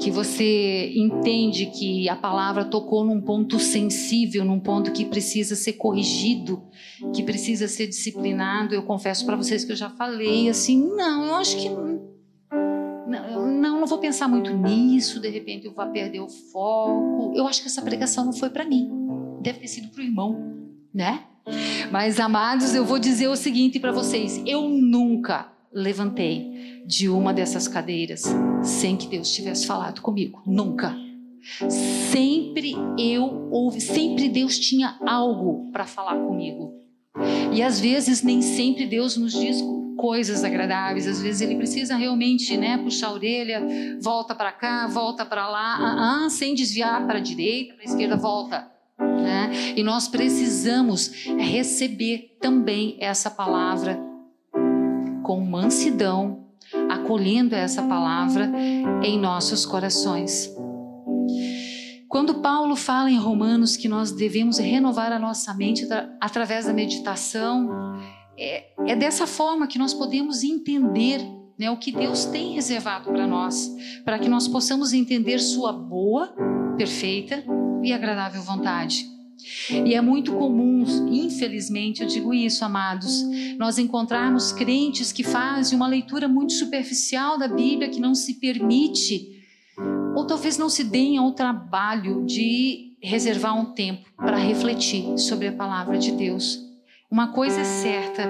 Que 0.00 0.10
você 0.10 0.92
entende 0.96 1.66
que 1.66 2.08
a 2.08 2.16
palavra 2.16 2.64
tocou 2.64 3.04
num 3.04 3.20
ponto 3.20 3.60
sensível, 3.60 4.44
num 4.44 4.58
ponto 4.58 4.90
que 4.90 5.04
precisa 5.04 5.54
ser 5.54 5.74
corrigido, 5.74 6.64
que 7.14 7.22
precisa 7.22 7.68
ser 7.68 7.86
disciplinado. 7.86 8.74
Eu 8.74 8.82
confesso 8.82 9.24
para 9.24 9.36
vocês 9.36 9.64
que 9.64 9.70
eu 9.70 9.76
já 9.76 9.90
falei 9.90 10.48
assim, 10.48 10.82
não, 10.96 11.26
eu 11.26 11.34
acho 11.36 11.56
que 11.58 11.68
não, 13.06 13.46
não, 13.46 13.86
vou 13.86 13.98
pensar 13.98 14.26
muito 14.26 14.50
nisso, 14.50 15.20
de 15.20 15.28
repente 15.28 15.66
eu 15.66 15.74
vou 15.74 15.86
perder 15.92 16.20
o 16.20 16.28
foco. 16.28 17.32
Eu 17.36 17.46
acho 17.46 17.60
que 17.60 17.68
essa 17.68 17.82
pregação 17.82 18.24
não 18.24 18.32
foi 18.32 18.48
para 18.50 18.64
mim. 18.64 18.90
Deve 19.42 19.60
ter 19.60 19.68
sido 19.68 19.88
para 19.90 20.00
o 20.00 20.04
irmão 20.04 20.53
né? 20.94 21.24
Mas 21.90 22.20
amados, 22.20 22.74
eu 22.74 22.84
vou 22.84 22.98
dizer 22.98 23.28
o 23.28 23.36
seguinte 23.36 23.78
para 23.78 23.92
vocês: 23.92 24.40
eu 24.46 24.68
nunca 24.68 25.52
levantei 25.72 26.82
de 26.86 27.08
uma 27.08 27.34
dessas 27.34 27.66
cadeiras 27.66 28.22
sem 28.62 28.96
que 28.96 29.08
Deus 29.08 29.32
tivesse 29.32 29.66
falado 29.66 30.00
comigo, 30.00 30.40
nunca. 30.46 30.96
Sempre 32.10 32.74
eu 32.98 33.48
ouvi, 33.50 33.80
sempre 33.80 34.28
Deus 34.28 34.58
tinha 34.58 34.96
algo 35.06 35.70
para 35.72 35.84
falar 35.84 36.16
comigo. 36.16 36.72
E 37.52 37.62
às 37.62 37.78
vezes 37.78 38.22
nem 38.22 38.40
sempre 38.40 38.86
Deus 38.86 39.16
nos 39.16 39.32
diz 39.32 39.62
coisas 39.96 40.42
agradáveis, 40.42 41.06
às 41.06 41.20
vezes 41.20 41.40
ele 41.40 41.56
precisa 41.56 41.96
realmente, 41.96 42.56
né, 42.56 42.78
puxar 42.78 43.08
a 43.08 43.12
orelha, 43.12 43.62
volta 44.02 44.34
para 44.34 44.52
cá, 44.52 44.86
volta 44.86 45.24
para 45.24 45.48
lá, 45.48 45.76
ah, 45.78 46.24
ah, 46.24 46.30
sem 46.30 46.54
desviar 46.54 47.06
para 47.06 47.20
direita, 47.20 47.74
para 47.74 47.84
esquerda, 47.84 48.16
volta 48.16 48.73
né? 48.98 49.50
E 49.76 49.82
nós 49.82 50.08
precisamos 50.08 51.08
receber 51.38 52.36
também 52.40 52.96
essa 53.00 53.30
palavra 53.30 53.98
com 55.22 55.40
mansidão, 55.40 56.44
acolhendo 56.90 57.54
essa 57.54 57.82
palavra 57.82 58.50
em 59.02 59.18
nossos 59.18 59.64
corações. 59.64 60.50
Quando 62.08 62.36
Paulo 62.36 62.76
fala 62.76 63.10
em 63.10 63.18
Romanos 63.18 63.76
que 63.76 63.88
nós 63.88 64.12
devemos 64.12 64.58
renovar 64.58 65.10
a 65.10 65.18
nossa 65.18 65.52
mente 65.54 65.86
através 66.20 66.66
da 66.66 66.72
meditação, 66.72 67.68
é, 68.38 68.66
é 68.86 68.94
dessa 68.94 69.26
forma 69.26 69.66
que 69.66 69.78
nós 69.78 69.92
podemos 69.92 70.44
entender 70.44 71.20
né, 71.58 71.70
o 71.70 71.76
que 71.76 71.90
Deus 71.90 72.24
tem 72.24 72.54
reservado 72.54 73.10
para 73.10 73.26
nós, 73.26 73.68
para 74.04 74.18
que 74.18 74.28
nós 74.28 74.46
possamos 74.46 74.92
entender 74.92 75.38
Sua 75.38 75.72
boa, 75.72 76.32
perfeita 76.76 77.44
e 77.84 77.92
agradável 77.92 78.42
vontade. 78.42 79.06
E 79.84 79.94
é 79.94 80.00
muito 80.00 80.32
comum, 80.32 80.84
infelizmente, 81.10 82.02
eu 82.02 82.08
digo 82.08 82.32
isso, 82.32 82.64
amados, 82.64 83.22
nós 83.58 83.78
encontrarmos 83.78 84.52
crentes 84.52 85.12
que 85.12 85.22
fazem 85.22 85.76
uma 85.76 85.86
leitura 85.86 86.26
muito 86.26 86.52
superficial 86.54 87.38
da 87.38 87.48
Bíblia, 87.48 87.90
que 87.90 88.00
não 88.00 88.14
se 88.14 88.34
permite, 88.34 89.42
ou 90.16 90.26
talvez 90.26 90.56
não 90.56 90.68
se 90.70 90.84
deem 90.84 91.18
ao 91.18 91.32
trabalho 91.32 92.24
de 92.24 92.96
reservar 93.02 93.54
um 93.54 93.66
tempo 93.66 94.08
para 94.16 94.38
refletir 94.38 95.18
sobre 95.18 95.48
a 95.48 95.52
palavra 95.52 95.98
de 95.98 96.12
Deus. 96.12 96.63
Uma 97.14 97.28
coisa 97.28 97.60
é 97.60 97.64
certa, 97.64 98.24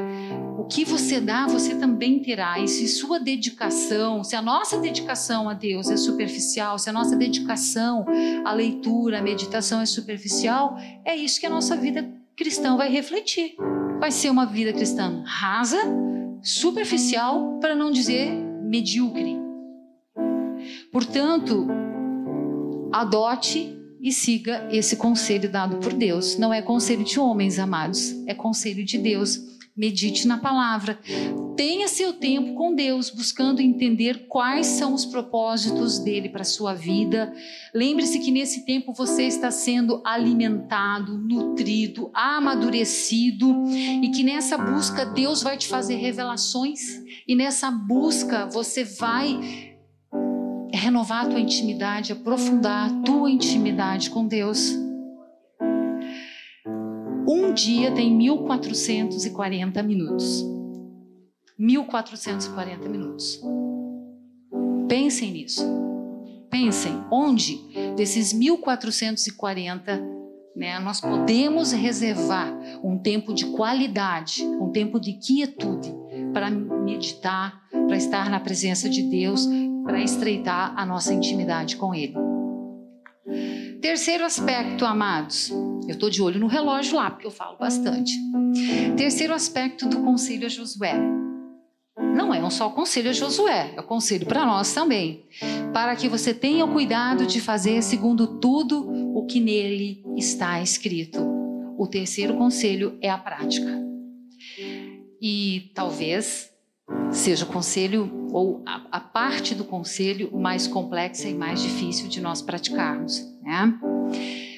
o 0.58 0.64
que 0.64 0.84
você 0.84 1.18
dá, 1.18 1.46
você 1.46 1.74
também 1.74 2.20
terá. 2.20 2.58
E 2.58 2.68
se 2.68 2.86
sua 2.86 3.18
dedicação, 3.18 4.22
se 4.22 4.36
a 4.36 4.42
nossa 4.42 4.78
dedicação 4.78 5.48
a 5.48 5.54
Deus 5.54 5.88
é 5.88 5.96
superficial, 5.96 6.78
se 6.78 6.90
a 6.90 6.92
nossa 6.92 7.16
dedicação 7.16 8.04
à 8.44 8.52
leitura, 8.52 9.20
à 9.20 9.22
meditação 9.22 9.80
é 9.80 9.86
superficial, 9.86 10.76
é 11.02 11.16
isso 11.16 11.40
que 11.40 11.46
a 11.46 11.50
nossa 11.50 11.74
vida 11.74 12.06
cristã 12.36 12.76
vai 12.76 12.90
refletir. 12.90 13.56
Vai 13.98 14.10
ser 14.10 14.28
uma 14.28 14.44
vida 14.44 14.70
cristã 14.70 15.22
rasa, 15.24 15.78
superficial, 16.42 17.58
para 17.62 17.74
não 17.74 17.90
dizer 17.90 18.34
medíocre. 18.64 19.38
Portanto, 20.92 21.66
adote 22.92 23.74
e 24.04 24.12
siga 24.12 24.68
esse 24.70 24.96
conselho 24.96 25.50
dado 25.50 25.78
por 25.78 25.94
Deus. 25.94 26.36
Não 26.36 26.52
é 26.52 26.60
conselho 26.60 27.02
de 27.02 27.18
homens, 27.18 27.58
amados, 27.58 28.14
é 28.26 28.34
conselho 28.34 28.84
de 28.84 28.98
Deus 28.98 29.54
medite 29.76 30.28
na 30.28 30.38
palavra. 30.38 30.98
Tenha 31.56 31.88
seu 31.88 32.12
tempo 32.12 32.54
com 32.54 32.74
Deus, 32.74 33.10
buscando 33.10 33.60
entender 33.60 34.26
quais 34.28 34.66
são 34.66 34.94
os 34.94 35.04
propósitos 35.04 35.98
dele 35.98 36.28
para 36.28 36.42
a 36.42 36.44
sua 36.44 36.74
vida. 36.74 37.32
Lembre-se 37.74 38.20
que 38.20 38.30
nesse 38.30 38.64
tempo 38.64 38.92
você 38.92 39.24
está 39.24 39.50
sendo 39.50 40.00
alimentado, 40.04 41.18
nutrido, 41.18 42.10
amadurecido 42.14 43.64
e 43.68 44.10
que 44.10 44.22
nessa 44.22 44.56
busca 44.56 45.04
Deus 45.06 45.42
vai 45.42 45.56
te 45.56 45.66
fazer 45.66 45.96
revelações 45.96 47.02
e 47.26 47.34
nessa 47.34 47.70
busca 47.70 48.46
você 48.46 48.84
vai 48.84 49.73
renovar 50.84 51.24
a 51.24 51.28
tua 51.30 51.40
intimidade, 51.40 52.12
aprofundar 52.12 52.90
a 52.90 53.02
tua 53.02 53.30
intimidade 53.30 54.10
com 54.10 54.26
Deus. 54.26 54.70
Um 57.26 57.54
dia 57.54 57.90
tem 57.92 58.14
1440 58.14 59.82
minutos. 59.82 60.44
1440 61.58 62.88
minutos. 62.88 63.40
Pensem 64.86 65.32
nisso. 65.32 65.64
Pensem, 66.50 67.02
onde 67.10 67.58
desses 67.96 68.34
1440, 68.34 70.02
né, 70.54 70.78
nós 70.80 71.00
podemos 71.00 71.72
reservar 71.72 72.52
um 72.84 72.98
tempo 72.98 73.32
de 73.32 73.46
qualidade, 73.46 74.44
um 74.44 74.70
tempo 74.70 75.00
de 75.00 75.14
quietude 75.14 75.92
para 76.32 76.50
meditar, 76.50 77.62
para 77.88 77.96
estar 77.96 78.28
na 78.28 78.38
presença 78.38 78.88
de 78.88 79.02
Deus, 79.02 79.48
para 79.84 80.02
estreitar 80.02 80.72
a 80.76 80.84
nossa 80.84 81.12
intimidade 81.12 81.76
com 81.76 81.94
Ele. 81.94 82.14
Terceiro 83.80 84.24
aspecto, 84.24 84.86
amados, 84.86 85.50
eu 85.86 85.90
estou 85.90 86.08
de 86.08 86.22
olho 86.22 86.40
no 86.40 86.46
relógio 86.46 86.96
lá, 86.96 87.10
porque 87.10 87.26
eu 87.26 87.30
falo 87.30 87.58
bastante. 87.58 88.12
Terceiro 88.96 89.34
aspecto 89.34 89.86
do 89.86 89.98
conselho 89.98 90.46
a 90.46 90.48
Josué. 90.48 90.94
Não 92.16 92.32
é 92.32 92.42
um 92.42 92.50
só 92.50 92.70
conselho 92.70 93.10
a 93.10 93.12
Josué, 93.12 93.74
é 93.76 93.80
um 93.80 93.84
conselho 93.84 94.26
para 94.26 94.46
nós 94.46 94.72
também. 94.72 95.26
Para 95.72 95.94
que 95.96 96.08
você 96.08 96.32
tenha 96.32 96.64
o 96.64 96.72
cuidado 96.72 97.26
de 97.26 97.40
fazer 97.40 97.82
segundo 97.82 98.38
tudo 98.38 98.88
o 99.14 99.26
que 99.26 99.38
nele 99.38 100.02
está 100.16 100.62
escrito. 100.62 101.20
O 101.76 101.86
terceiro 101.86 102.34
conselho 102.36 102.96
é 103.02 103.10
a 103.10 103.18
prática. 103.18 103.84
E 105.20 105.70
talvez 105.74 106.53
seja 107.10 107.44
o 107.44 107.48
conselho 107.48 108.28
ou 108.32 108.62
a, 108.66 108.82
a, 108.90 109.00
parte 109.00 109.54
do 109.54 109.64
conselho 109.64 110.36
mais 110.36 110.66
complexa 110.66 111.28
e 111.28 111.34
mais 111.34 111.62
difícil 111.62 112.08
de 112.08 112.20
nós 112.20 112.42
praticarmos. 112.42 113.24
Né? 113.42 113.78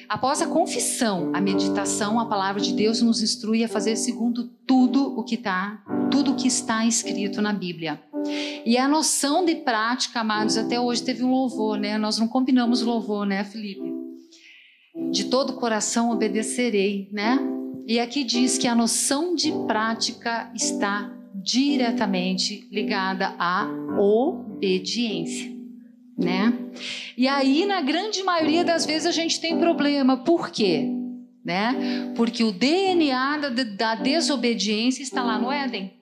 Após 0.09 0.41
a 0.41 0.47
confissão, 0.47 1.31
a 1.33 1.41
meditação, 1.41 2.19
a 2.19 2.25
palavra 2.25 2.61
de 2.61 2.73
Deus 2.73 3.01
nos 3.01 3.21
instrui 3.21 3.63
a 3.63 3.67
fazer 3.67 3.95
segundo 3.95 4.45
tudo 4.65 5.17
o 5.17 5.23
que 5.23 5.35
está, 5.35 5.83
tudo 6.09 6.31
o 6.31 6.35
que 6.35 6.47
está 6.47 6.85
escrito 6.85 7.41
na 7.41 7.53
Bíblia. 7.53 8.01
E 8.65 8.77
a 8.77 8.87
noção 8.87 9.45
de 9.45 9.55
prática, 9.55 10.21
amados, 10.21 10.57
até 10.57 10.79
hoje 10.79 11.03
teve 11.03 11.23
um 11.23 11.31
louvor, 11.31 11.77
né? 11.77 11.97
Nós 11.97 12.17
não 12.17 12.27
combinamos 12.27 12.81
louvor, 12.81 13.25
né, 13.25 13.43
Felipe? 13.43 13.93
De 15.11 15.25
todo 15.25 15.53
coração 15.53 16.09
obedecerei, 16.09 17.09
né? 17.11 17.37
E 17.85 17.99
aqui 17.99 18.23
diz 18.23 18.57
que 18.57 18.67
a 18.67 18.75
noção 18.75 19.35
de 19.35 19.51
prática 19.65 20.51
está 20.55 21.16
diretamente 21.47 22.67
ligada 22.69 23.33
à 23.39 23.65
obediência, 23.97 25.49
né? 26.17 26.53
E 27.15 27.25
aí, 27.25 27.65
na 27.65 27.79
grande 27.79 28.21
maioria 28.21 28.65
das 28.65 28.85
vezes, 28.85 29.07
a 29.07 29.11
gente 29.11 29.39
tem 29.39 29.57
problema. 29.57 30.17
Por 30.17 30.49
quê? 30.49 30.91
Né? 31.45 32.11
Porque 32.17 32.43
o 32.43 32.51
DNA 32.51 33.37
da, 33.37 33.63
da 33.63 33.95
desobediência 33.95 35.01
está 35.01 35.23
lá 35.23 35.39
no 35.39 35.49
Éden. 35.49 35.93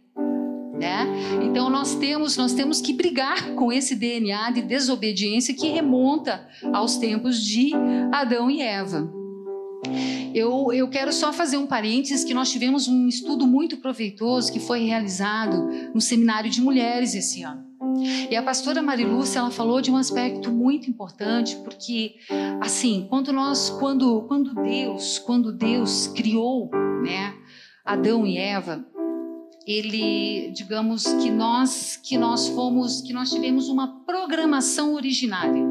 Né? 0.74 1.08
Então 1.44 1.70
nós 1.70 1.96
temos 1.96 2.36
nós 2.36 2.52
temos 2.52 2.82
que 2.82 2.92
brigar 2.92 3.52
com 3.52 3.72
esse 3.72 3.96
DNA 3.96 4.52
de 4.52 4.62
desobediência 4.62 5.54
que 5.54 5.70
remonta 5.70 6.46
aos 6.74 6.98
tempos 6.98 7.42
de 7.42 7.72
Adão 8.12 8.52
e 8.52 8.62
Eva. 8.62 9.10
Eu, 10.34 10.72
eu 10.74 10.88
quero 10.90 11.14
só 11.14 11.32
fazer 11.32 11.58
um 11.58 11.66
parênteses 11.66 12.24
que 12.24 12.34
nós 12.34 12.52
tivemos 12.52 12.88
um 12.88 13.08
estudo 13.08 13.48
muito 13.48 13.78
proveitoso 13.78 14.52
que 14.52 14.60
foi 14.60 14.84
realizado 14.84 15.70
no 15.94 16.02
seminário 16.02 16.50
de 16.50 16.62
mulheres 16.62 17.16
esse 17.16 17.44
ano. 17.44 17.66
E 18.30 18.36
a 18.36 18.44
pastora 18.44 18.82
Marilúcia, 18.82 19.40
ela 19.40 19.52
falou 19.52 19.80
de 19.82 19.90
um 19.90 19.96
aspecto 19.96 20.52
muito 20.52 20.90
importante, 20.90 21.56
porque 21.58 22.16
assim, 22.60 23.06
quando 23.10 23.32
nós 23.32 23.70
quando 23.70 24.24
quando 24.24 24.54
Deus, 24.54 25.20
quando 25.20 25.54
Deus 25.54 26.08
criou, 26.08 26.70
né, 27.04 27.34
Adão 27.86 28.26
e 28.26 28.38
Eva, 28.38 28.86
ele, 29.66 30.52
digamos 30.52 31.06
que 31.06 31.32
nós 31.32 31.96
que 31.96 32.18
nós 32.18 32.48
fomos, 32.50 33.02
que 33.02 33.14
nós 33.14 33.32
tivemos 33.32 33.70
uma 33.70 34.04
programação 34.06 34.94
originária. 34.94 35.64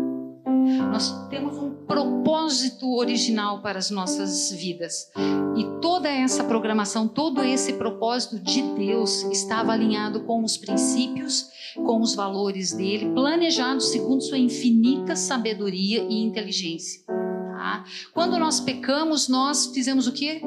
Nós 0.91 1.29
temos 1.29 1.57
um 1.59 1.74
propósito 1.87 2.97
original 2.97 3.63
para 3.63 3.79
as 3.79 3.91
nossas 3.91 4.51
vidas. 4.53 5.11
E 5.57 5.81
toda 5.81 6.09
essa 6.09 6.45
programação, 6.45 7.07
todo 7.07 7.43
esse 7.43 7.75
propósito 7.75 8.39
de 8.39 8.63
Deus 8.63 9.23
estava 9.25 9.73
alinhado 9.73 10.25
com 10.25 10.43
os 10.43 10.57
princípios, 10.57 11.49
com 11.77 12.01
os 12.01 12.15
valores 12.15 12.73
dele, 12.73 13.13
planejado 13.13 13.81
segundo 13.81 14.23
sua 14.23 14.39
infinita 14.39 15.15
sabedoria 15.15 16.03
e 16.09 16.23
inteligência. 16.23 17.05
Tá? 17.07 17.85
Quando 18.13 18.39
nós 18.39 18.61
pecamos, 18.61 19.29
nós 19.29 19.67
fizemos 19.67 20.07
o 20.07 20.13
quê? 20.13 20.41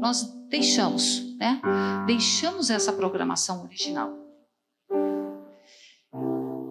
Nós 0.00 0.32
deixamos, 0.48 1.36
né? 1.38 1.60
Deixamos 2.06 2.70
essa 2.70 2.92
programação 2.92 3.62
original. 3.64 4.12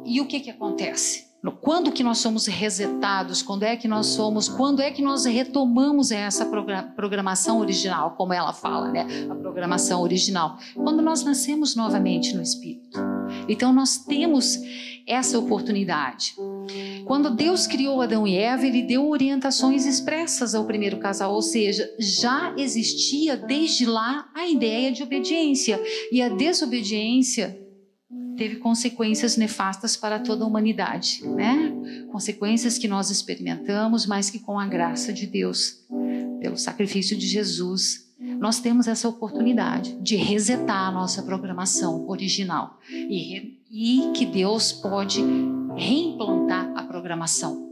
E 0.06 0.20
o 0.20 0.28
que 0.28 0.42
que 0.42 0.50
acontece? 0.50 1.31
Quando 1.50 1.92
que 1.92 2.04
nós 2.04 2.20
somos 2.20 2.46
resetados? 2.46 3.42
Quando 3.42 3.64
é 3.64 3.76
que 3.76 3.88
nós 3.88 4.08
somos? 4.08 4.48
Quando 4.48 4.82
é 4.82 4.92
que 4.92 5.02
nós 5.02 5.26
retomamos 5.26 6.12
essa 6.12 6.46
programação 6.96 7.60
original, 7.60 8.12
como 8.12 8.32
ela 8.32 8.54
fala, 8.54 8.92
né? 8.92 9.08
A 9.30 9.34
programação 9.34 10.02
original. 10.02 10.58
Quando 10.76 11.02
nós 11.02 11.24
nascemos 11.24 11.76
novamente 11.76 12.36
no 12.36 12.42
Espírito. 12.44 13.00
Então 13.50 13.74
nós 13.74 13.98
temos 13.98 14.60
essa 15.08 15.40
oportunidade. 15.40 16.36
Quando 17.06 17.32
Deus 17.32 17.66
criou 17.66 18.02
Adão 18.02 18.28
e 18.28 18.38
Eva, 18.38 18.66
ele 18.66 18.84
deu 18.84 19.10
orientações 19.10 19.86
expressas 19.86 20.54
ao 20.54 20.66
primeiro 20.66 20.98
casal, 20.98 21.34
ou 21.34 21.42
seja, 21.42 21.92
já 21.98 22.54
existia 22.56 23.36
desde 23.36 23.86
lá 23.86 24.30
a 24.36 24.48
ideia 24.48 24.92
de 24.92 25.02
obediência. 25.02 25.82
E 26.12 26.22
a 26.22 26.30
desobediência 26.30 27.61
teve 28.38 28.58
consequências 28.58 29.38
nefastas 29.38 29.96
para 29.96 30.20
toda 30.20 30.44
a 30.44 30.48
humanidade, 30.48 31.22
né? 31.28 31.72
Consequências 32.12 32.78
que 32.78 32.88
nós 32.88 33.10
experimentamos, 33.10 34.06
mas 34.06 34.30
que 34.30 34.40
com 34.40 34.60
a 34.60 34.68
graça 34.68 35.14
de 35.14 35.26
Deus, 35.26 35.86
pelo 36.40 36.58
sacrifício 36.58 37.18
de 37.18 37.28
Jesus, 37.28 38.12
nós 38.40 38.60
temos 38.60 38.88
essa 38.88 39.08
oportunidade 39.08 39.96
de 40.02 40.16
resetar 40.16 40.88
a 40.88 40.92
nossa 40.92 41.24
programação 41.24 42.08
original 42.08 42.80
e, 42.90 43.58
e 43.72 44.12
que 44.16 44.26
Deus 44.26 44.72
pode 44.72 45.22
reimplantar 45.76 46.72
a 46.76 46.84
programação 46.84 47.71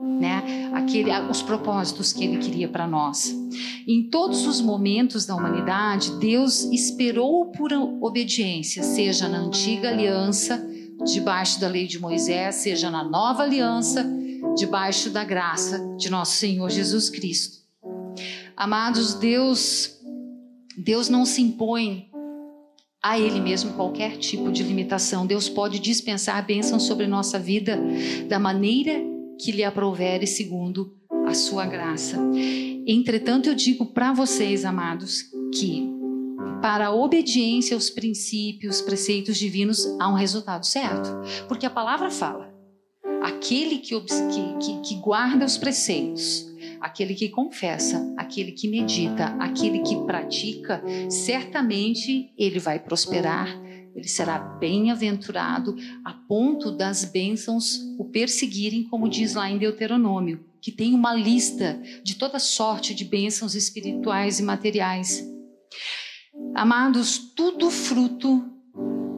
né? 0.00 0.70
Aquele, 0.72 1.10
os 1.28 1.42
propósitos 1.42 2.12
que 2.12 2.24
ele 2.24 2.38
queria 2.38 2.68
para 2.68 2.86
nós. 2.86 3.34
Em 3.86 4.08
todos 4.08 4.46
os 4.46 4.60
momentos 4.60 5.26
da 5.26 5.34
humanidade, 5.34 6.12
Deus 6.18 6.64
esperou 6.64 7.46
por 7.46 7.72
obediência, 7.72 8.82
seja 8.82 9.28
na 9.28 9.38
antiga 9.38 9.88
aliança, 9.88 10.64
debaixo 11.04 11.60
da 11.60 11.68
lei 11.68 11.86
de 11.86 11.98
Moisés, 11.98 12.56
seja 12.56 12.90
na 12.90 13.02
nova 13.02 13.42
aliança, 13.42 14.06
debaixo 14.56 15.10
da 15.10 15.24
graça 15.24 15.78
de 15.96 16.10
nosso 16.10 16.36
Senhor 16.36 16.70
Jesus 16.70 17.10
Cristo. 17.10 17.58
Amados, 18.56 19.14
Deus 19.14 19.96
Deus 20.76 21.08
não 21.08 21.24
se 21.24 21.42
impõe 21.42 22.08
a 23.02 23.18
Ele 23.18 23.40
mesmo 23.40 23.72
qualquer 23.72 24.16
tipo 24.16 24.52
de 24.52 24.62
limitação. 24.62 25.26
Deus 25.26 25.48
pode 25.48 25.80
dispensar 25.80 26.36
a 26.36 26.42
bênção 26.42 26.78
sobre 26.78 27.06
nossa 27.06 27.38
vida 27.38 27.80
da 28.28 28.38
maneira 28.38 29.17
que 29.38 29.52
lhe 29.52 29.64
aprovere 29.64 30.26
segundo 30.26 30.96
a 31.26 31.34
sua 31.34 31.66
graça. 31.66 32.18
Entretanto, 32.86 33.48
eu 33.48 33.54
digo 33.54 33.86
para 33.86 34.12
vocês, 34.12 34.64
amados, 34.64 35.24
que 35.54 35.98
para 36.60 36.86
a 36.86 36.94
obediência 36.94 37.74
aos 37.74 37.90
princípios, 37.90 38.80
preceitos 38.80 39.36
divinos, 39.36 39.86
há 40.00 40.08
um 40.08 40.14
resultado 40.14 40.66
certo. 40.66 41.10
Porque 41.46 41.66
a 41.66 41.70
palavra 41.70 42.10
fala: 42.10 42.52
aquele 43.22 43.78
que, 43.78 43.94
que, 44.00 44.80
que, 44.82 44.94
guarda 44.96 45.44
os 45.44 45.56
preceitos, 45.56 46.46
aquele 46.80 47.14
que 47.14 47.28
confessa, 47.28 48.12
aquele 48.16 48.52
que 48.52 48.68
medita, 48.68 49.36
aquele 49.38 49.80
que 49.80 49.96
pratica, 50.04 50.82
certamente 51.08 52.32
ele 52.36 52.58
vai 52.58 52.78
prosperar 52.78 53.67
ele 53.98 54.06
será 54.06 54.38
bem-aventurado 54.38 55.76
a 56.04 56.12
ponto 56.12 56.70
das 56.70 57.04
bênçãos 57.04 57.80
o 57.98 58.04
perseguirem, 58.04 58.84
como 58.84 59.08
diz 59.08 59.34
lá 59.34 59.50
em 59.50 59.58
Deuteronômio, 59.58 60.44
que 60.62 60.70
tem 60.70 60.94
uma 60.94 61.12
lista 61.14 61.82
de 62.04 62.14
toda 62.14 62.38
sorte 62.38 62.94
de 62.94 63.04
bênçãos 63.04 63.56
espirituais 63.56 64.38
e 64.38 64.44
materiais. 64.44 65.28
Amados, 66.54 67.18
tudo 67.34 67.72
fruto 67.72 68.44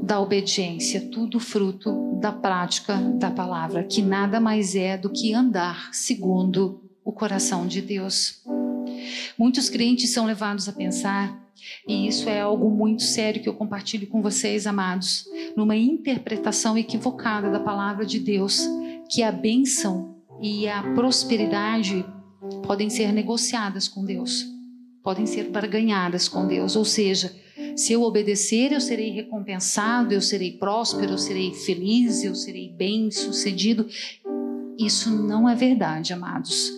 da 0.02 0.18
obediência, 0.18 1.10
tudo 1.10 1.38
fruto 1.38 2.18
da 2.18 2.32
prática 2.32 2.96
da 2.96 3.30
palavra, 3.30 3.84
que 3.84 4.00
nada 4.00 4.40
mais 4.40 4.74
é 4.74 4.96
do 4.96 5.10
que 5.10 5.34
andar 5.34 5.92
segundo 5.92 6.90
o 7.04 7.12
coração 7.12 7.66
de 7.66 7.82
Deus. 7.82 8.42
Muitos 9.36 9.68
crentes 9.68 10.10
são 10.10 10.24
levados 10.24 10.70
a 10.70 10.72
pensar 10.72 11.39
e 11.86 12.06
isso 12.06 12.28
é 12.28 12.40
algo 12.40 12.70
muito 12.70 13.02
sério 13.02 13.42
que 13.42 13.48
eu 13.48 13.54
compartilho 13.54 14.06
com 14.06 14.22
vocês, 14.22 14.66
amados, 14.66 15.24
numa 15.56 15.76
interpretação 15.76 16.76
equivocada 16.76 17.50
da 17.50 17.60
palavra 17.60 18.04
de 18.04 18.18
Deus, 18.18 18.68
que 19.10 19.22
a 19.22 19.32
bênção 19.32 20.16
e 20.40 20.68
a 20.68 20.82
prosperidade 20.94 22.04
podem 22.66 22.88
ser 22.88 23.12
negociadas 23.12 23.88
com 23.88 24.04
Deus, 24.04 24.46
podem 25.02 25.26
ser 25.26 25.50
barganhadas 25.50 26.28
com 26.28 26.46
Deus, 26.46 26.76
ou 26.76 26.84
seja, 26.84 27.34
se 27.76 27.92
eu 27.92 28.02
obedecer, 28.02 28.72
eu 28.72 28.80
serei 28.80 29.10
recompensado, 29.10 30.12
eu 30.12 30.20
serei 30.20 30.52
próspero, 30.52 31.12
eu 31.12 31.18
serei 31.18 31.52
feliz, 31.52 32.24
eu 32.24 32.34
serei 32.34 32.68
bem-sucedido. 32.68 33.86
Isso 34.78 35.10
não 35.10 35.48
é 35.48 35.54
verdade, 35.54 36.12
amados, 36.12 36.70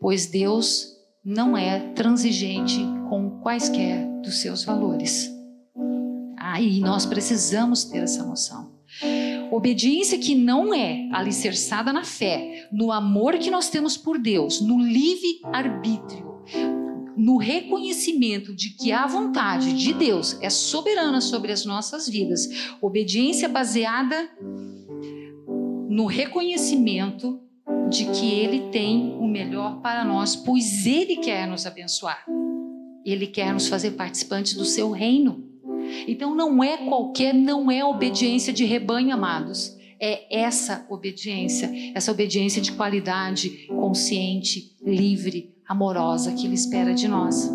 pois 0.00 0.26
Deus 0.26 0.96
não 1.24 1.56
é 1.56 1.92
transigente 1.92 2.78
com 3.08 3.40
quaisquer 3.40 4.07
dos 4.22 4.40
seus 4.40 4.64
valores. 4.64 5.30
Aí 6.36 6.80
nós 6.80 7.04
precisamos 7.04 7.84
ter 7.84 7.98
essa 7.98 8.24
noção. 8.24 8.78
Obediência 9.50 10.18
que 10.18 10.34
não 10.34 10.74
é 10.74 11.08
alicerçada 11.12 11.92
na 11.92 12.04
fé, 12.04 12.68
no 12.72 12.92
amor 12.92 13.38
que 13.38 13.50
nós 13.50 13.68
temos 13.68 13.96
por 13.96 14.18
Deus, 14.18 14.60
no 14.60 14.78
livre 14.78 15.40
arbítrio, 15.44 16.42
no 17.16 17.36
reconhecimento 17.36 18.54
de 18.54 18.70
que 18.70 18.92
a 18.92 19.06
vontade 19.06 19.72
de 19.72 19.92
Deus 19.92 20.38
é 20.40 20.50
soberana 20.50 21.20
sobre 21.20 21.50
as 21.50 21.64
nossas 21.64 22.08
vidas. 22.08 22.48
Obediência 22.80 23.48
baseada 23.48 24.28
no 25.88 26.06
reconhecimento 26.06 27.40
de 27.88 28.04
que 28.06 28.30
Ele 28.30 28.70
tem 28.70 29.16
o 29.18 29.26
melhor 29.26 29.80
para 29.80 30.04
nós, 30.04 30.36
pois 30.36 30.86
Ele 30.86 31.16
quer 31.16 31.46
nos 31.48 31.66
abençoar. 31.66 32.24
Ele 33.10 33.26
quer 33.26 33.52
nos 33.52 33.68
fazer 33.68 33.92
participantes 33.92 34.54
do 34.54 34.64
seu 34.64 34.90
reino. 34.90 35.44
Então 36.06 36.34
não 36.34 36.62
é 36.62 36.76
qualquer, 36.76 37.32
não 37.32 37.70
é 37.70 37.84
obediência 37.84 38.52
de 38.52 38.64
rebanho, 38.64 39.14
amados. 39.14 39.76
É 40.00 40.40
essa 40.40 40.86
obediência, 40.88 41.70
essa 41.94 42.12
obediência 42.12 42.62
de 42.62 42.72
qualidade, 42.72 43.66
consciente, 43.68 44.76
livre, 44.82 45.54
amorosa 45.66 46.32
que 46.32 46.46
Ele 46.46 46.54
espera 46.54 46.94
de 46.94 47.08
nós. 47.08 47.50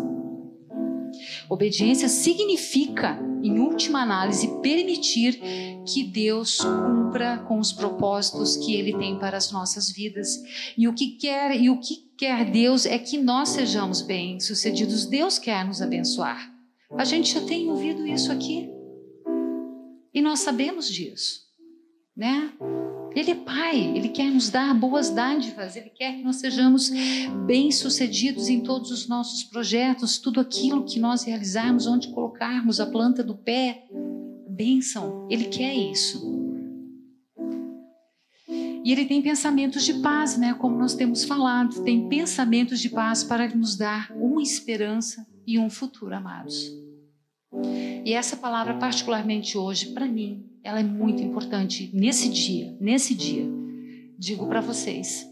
Obediência 1.48 2.08
significa, 2.08 3.18
em 3.42 3.58
última 3.58 4.00
análise, 4.00 4.60
permitir 4.60 5.40
que 5.86 6.02
Deus 6.02 6.58
cumpra 6.58 7.38
com 7.38 7.58
os 7.58 7.72
propósitos 7.72 8.56
que 8.56 8.74
Ele 8.74 8.96
tem 8.96 9.18
para 9.18 9.36
as 9.36 9.52
nossas 9.52 9.90
vidas. 9.90 10.42
E 10.76 10.88
o 10.88 10.94
que 10.94 11.12
quer 11.12 11.58
e 11.58 11.70
o 11.70 11.78
que 11.78 12.03
quer 12.16 12.50
Deus 12.50 12.86
é 12.86 12.98
que 12.98 13.18
nós 13.18 13.50
sejamos 13.50 14.00
bem 14.00 14.40
sucedidos. 14.40 15.06
Deus 15.06 15.38
quer 15.38 15.64
nos 15.64 15.80
abençoar. 15.80 16.52
A 16.96 17.04
gente 17.04 17.34
já 17.34 17.40
tem 17.40 17.70
ouvido 17.70 18.06
isso 18.06 18.30
aqui. 18.30 18.70
E 20.12 20.22
nós 20.22 20.40
sabemos 20.40 20.88
disso, 20.88 21.40
né? 22.16 22.52
Ele 23.14 23.30
é 23.30 23.34
Pai, 23.34 23.76
Ele 23.96 24.08
quer 24.08 24.30
nos 24.30 24.50
dar 24.50 24.74
boas 24.74 25.10
dádivas, 25.10 25.76
Ele 25.76 25.90
quer 25.90 26.16
que 26.16 26.22
nós 26.22 26.36
sejamos 26.36 26.90
bem-sucedidos 27.46 28.48
em 28.48 28.60
todos 28.60 28.90
os 28.90 29.08
nossos 29.08 29.44
projetos, 29.44 30.18
tudo 30.18 30.40
aquilo 30.40 30.84
que 30.84 30.98
nós 30.98 31.22
realizarmos, 31.22 31.86
onde 31.86 32.08
colocarmos 32.08 32.80
a 32.80 32.86
planta 32.86 33.22
do 33.22 33.36
pé, 33.36 33.84
bênção, 34.48 35.28
Ele 35.30 35.44
quer 35.46 35.74
isso. 35.74 36.43
E 38.84 38.92
Ele 38.92 39.06
tem 39.06 39.22
pensamentos 39.22 39.82
de 39.82 39.94
paz, 39.94 40.36
né? 40.36 40.52
Como 40.52 40.76
nós 40.76 40.94
temos 40.94 41.24
falado, 41.24 41.82
tem 41.82 42.06
pensamentos 42.06 42.78
de 42.78 42.90
paz 42.90 43.24
para 43.24 43.48
nos 43.48 43.76
dar 43.76 44.12
uma 44.14 44.42
esperança 44.42 45.26
e 45.46 45.58
um 45.58 45.70
futuro, 45.70 46.14
amados. 46.14 46.70
E 48.04 48.12
essa 48.12 48.36
palavra, 48.36 48.74
particularmente 48.74 49.56
hoje, 49.56 49.94
para 49.94 50.06
mim, 50.06 50.44
ela 50.62 50.80
é 50.80 50.82
muito 50.82 51.22
importante 51.22 51.90
nesse 51.94 52.28
dia, 52.28 52.76
nesse 52.78 53.14
dia. 53.14 53.46
Digo 54.18 54.46
para 54.46 54.60
vocês 54.60 55.26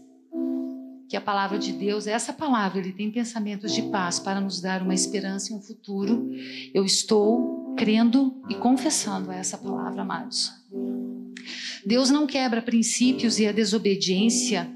que 1.07 1.15
a 1.15 1.21
palavra 1.21 1.59
de 1.59 1.73
Deus, 1.73 2.07
essa 2.07 2.33
palavra, 2.33 2.79
ele 2.79 2.91
tem 2.91 3.11
pensamentos 3.11 3.71
de 3.71 3.83
paz 3.83 4.17
para 4.17 4.41
nos 4.41 4.59
dar 4.59 4.81
uma 4.81 4.95
esperança 4.95 5.53
e 5.53 5.55
um 5.55 5.61
futuro. 5.61 6.27
Eu 6.73 6.83
estou 6.83 7.75
crendo 7.77 8.41
e 8.49 8.55
confessando 8.55 9.31
essa 9.31 9.59
palavra, 9.59 10.01
amados. 10.01 10.51
Deus 11.85 12.09
não 12.09 12.27
quebra 12.27 12.61
princípios 12.61 13.39
e 13.39 13.47
a 13.47 13.51
desobediência 13.51 14.69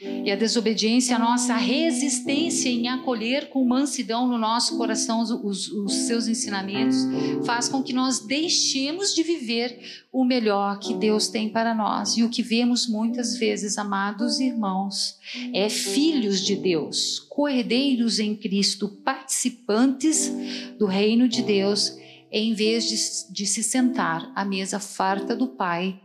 e 0.00 0.30
a 0.30 0.36
desobediência, 0.36 1.16
a 1.16 1.18
nossa 1.18 1.56
resistência 1.56 2.68
em 2.68 2.86
acolher 2.86 3.48
com 3.48 3.64
mansidão 3.64 4.28
no 4.28 4.38
nosso 4.38 4.76
coração 4.76 5.22
os, 5.22 5.68
os, 5.68 5.92
seus 5.92 6.28
ensinamentos, 6.28 6.98
faz 7.44 7.68
com 7.68 7.82
que 7.82 7.92
nós 7.92 8.20
deixemos 8.20 9.12
de 9.12 9.24
viver 9.24 10.06
o 10.12 10.24
melhor 10.24 10.78
que 10.78 10.94
Deus 10.94 11.28
tem 11.28 11.48
para 11.48 11.74
nós. 11.74 12.16
E 12.16 12.22
o 12.22 12.30
que 12.30 12.42
vemos 12.42 12.86
muitas 12.86 13.36
vezes, 13.36 13.76
amados 13.76 14.38
irmãos, 14.38 15.16
é 15.52 15.68
filhos 15.68 16.44
de 16.44 16.54
Deus, 16.54 17.18
coerdeiros 17.28 18.20
em 18.20 18.36
Cristo, 18.36 18.88
participantes 19.04 20.30
do 20.78 20.86
reino 20.86 21.28
de 21.28 21.42
Deus, 21.42 21.96
em 22.30 22.54
vez 22.54 22.84
de, 22.84 23.32
de 23.32 23.46
se 23.46 23.64
sentar 23.64 24.30
à 24.36 24.44
mesa 24.44 24.78
farta 24.78 25.34
do 25.34 25.48
Pai, 25.48 25.98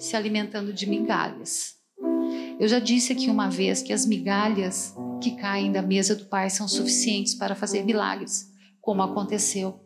se 0.00 0.16
alimentando 0.16 0.72
de 0.72 0.88
migalhas. 0.88 1.74
Eu 2.58 2.66
já 2.66 2.78
disse 2.78 3.12
aqui 3.12 3.30
uma 3.30 3.48
vez 3.48 3.82
que 3.82 3.92
as 3.92 4.04
migalhas 4.06 4.94
que 5.22 5.32
caem 5.32 5.70
da 5.70 5.82
mesa 5.82 6.16
do 6.16 6.24
Pai 6.24 6.48
são 6.48 6.66
suficientes 6.66 7.34
para 7.34 7.54
fazer 7.54 7.84
milagres, 7.84 8.50
como 8.80 9.02
aconteceu. 9.02 9.78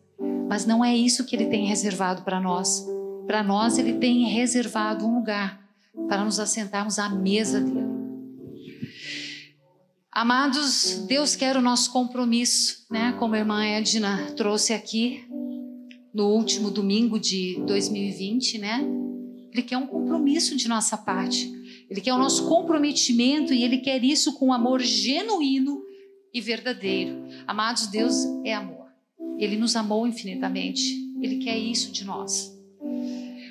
Mas 0.48 0.64
não 0.64 0.84
é 0.84 0.96
isso 0.96 1.24
que 1.24 1.34
Ele 1.34 1.46
tem 1.46 1.66
reservado 1.66 2.22
para 2.22 2.40
nós. 2.40 2.86
Para 3.26 3.42
nós, 3.42 3.76
Ele 3.78 3.94
tem 3.94 4.26
reservado 4.26 5.04
um 5.04 5.16
lugar 5.16 5.60
para 6.08 6.24
nos 6.24 6.38
assentarmos 6.38 6.98
à 6.98 7.08
mesa 7.08 7.60
dele. 7.60 7.94
Amados, 10.12 11.04
Deus 11.08 11.34
quer 11.34 11.56
o 11.56 11.62
nosso 11.62 11.90
compromisso, 11.90 12.86
né? 12.88 13.16
Como 13.18 13.34
a 13.34 13.38
irmã 13.38 13.64
Edna 13.64 14.32
trouxe 14.36 14.72
aqui 14.72 15.24
no 16.14 16.28
último 16.28 16.70
domingo 16.70 17.18
de 17.18 17.60
2020, 17.66 18.58
né? 18.58 19.03
Ele 19.54 19.62
quer 19.62 19.78
um 19.78 19.86
compromisso 19.86 20.56
de 20.56 20.66
nossa 20.66 20.98
parte. 20.98 21.48
Ele 21.88 22.00
quer 22.00 22.12
o 22.12 22.18
nosso 22.18 22.48
comprometimento 22.48 23.54
e 23.54 23.62
ele 23.62 23.78
quer 23.78 24.02
isso 24.02 24.32
com 24.32 24.52
amor 24.52 24.82
genuíno 24.82 25.80
e 26.32 26.40
verdadeiro. 26.40 27.24
Amados, 27.46 27.86
Deus 27.86 28.16
é 28.44 28.52
amor. 28.52 28.88
Ele 29.38 29.56
nos 29.56 29.76
amou 29.76 30.08
infinitamente. 30.08 30.82
Ele 31.22 31.36
quer 31.36 31.56
isso 31.56 31.92
de 31.92 32.04
nós. 32.04 32.52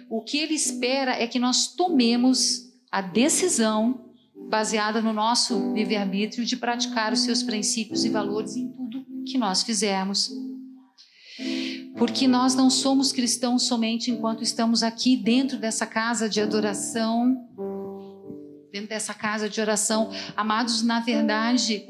O 0.10 0.22
que 0.22 0.38
ele 0.38 0.54
espera 0.54 1.12
é 1.14 1.26
que 1.26 1.40
nós 1.40 1.68
tomemos 1.68 2.70
a 2.92 3.02
decisão 3.02 4.12
baseada 4.50 5.02
no 5.02 5.14
nosso 5.14 5.74
livre-arbítrio 5.74 6.46
de 6.46 6.58
praticar 6.58 7.14
os 7.14 7.22
seus 7.22 7.42
princípios 7.42 8.04
e 8.04 8.10
valores 8.10 8.58
em 8.58 8.68
tudo 8.68 9.06
que 9.26 9.38
nós 9.38 9.64
fizermos. 9.64 10.30
Porque 11.98 12.28
nós 12.28 12.56
não 12.56 12.70
somos 12.70 13.12
cristãos 13.12 13.64
somente 13.64 14.10
enquanto 14.10 14.44
estamos 14.44 14.84
aqui 14.84 15.16
dentro 15.16 15.58
dessa 15.58 15.86
casa 15.86 16.28
de 16.28 16.42
adoração 16.42 17.48
dentro 18.74 18.90
dessa 18.90 19.14
casa 19.14 19.48
de 19.48 19.62
oração. 19.62 20.10
Amados, 20.36 20.82
na 20.82 21.00
verdade, 21.00 21.86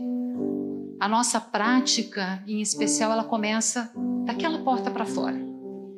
a 1.00 1.08
nossa 1.08 1.39
prática, 1.39 2.44
em 2.46 2.62
especial, 2.62 3.13
ela 3.13 3.24
começa 3.24 3.89
daquela 4.26 4.60
porta 4.60 4.92
para 4.92 5.06
fora, 5.06 5.38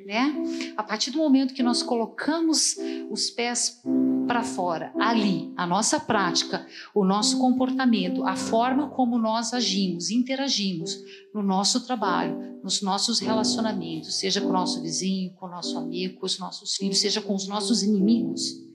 né? 0.05 0.35
A 0.77 0.83
partir 0.83 1.09
do 1.09 1.17
momento 1.17 1.55
que 1.55 1.63
nós 1.63 1.81
colocamos 1.81 2.77
os 3.09 3.31
pés 3.31 3.81
para 4.25 4.43
fora, 4.43 4.91
ali, 4.99 5.53
a 5.55 5.65
nossa 5.65 5.99
prática, 5.99 6.65
o 6.93 7.05
nosso 7.05 7.39
comportamento, 7.39 8.25
a 8.25 8.35
forma 8.35 8.89
como 8.89 9.17
nós 9.17 9.53
agimos, 9.53 10.09
interagimos 10.09 10.97
no 11.33 11.41
nosso 11.41 11.85
trabalho, 11.85 12.59
nos 12.63 12.81
nossos 12.81 13.19
relacionamentos, 13.19 14.15
seja 14.15 14.41
com 14.41 14.49
o 14.49 14.53
nosso 14.53 14.81
vizinho, 14.81 15.33
com 15.33 15.45
o 15.45 15.49
nosso 15.49 15.77
amigo, 15.77 16.19
com 16.19 16.25
os 16.25 16.39
nossos 16.39 16.75
filhos, 16.75 16.99
seja 16.99 17.21
com 17.21 17.35
os 17.35 17.47
nossos 17.47 17.83
inimigos 17.83 18.65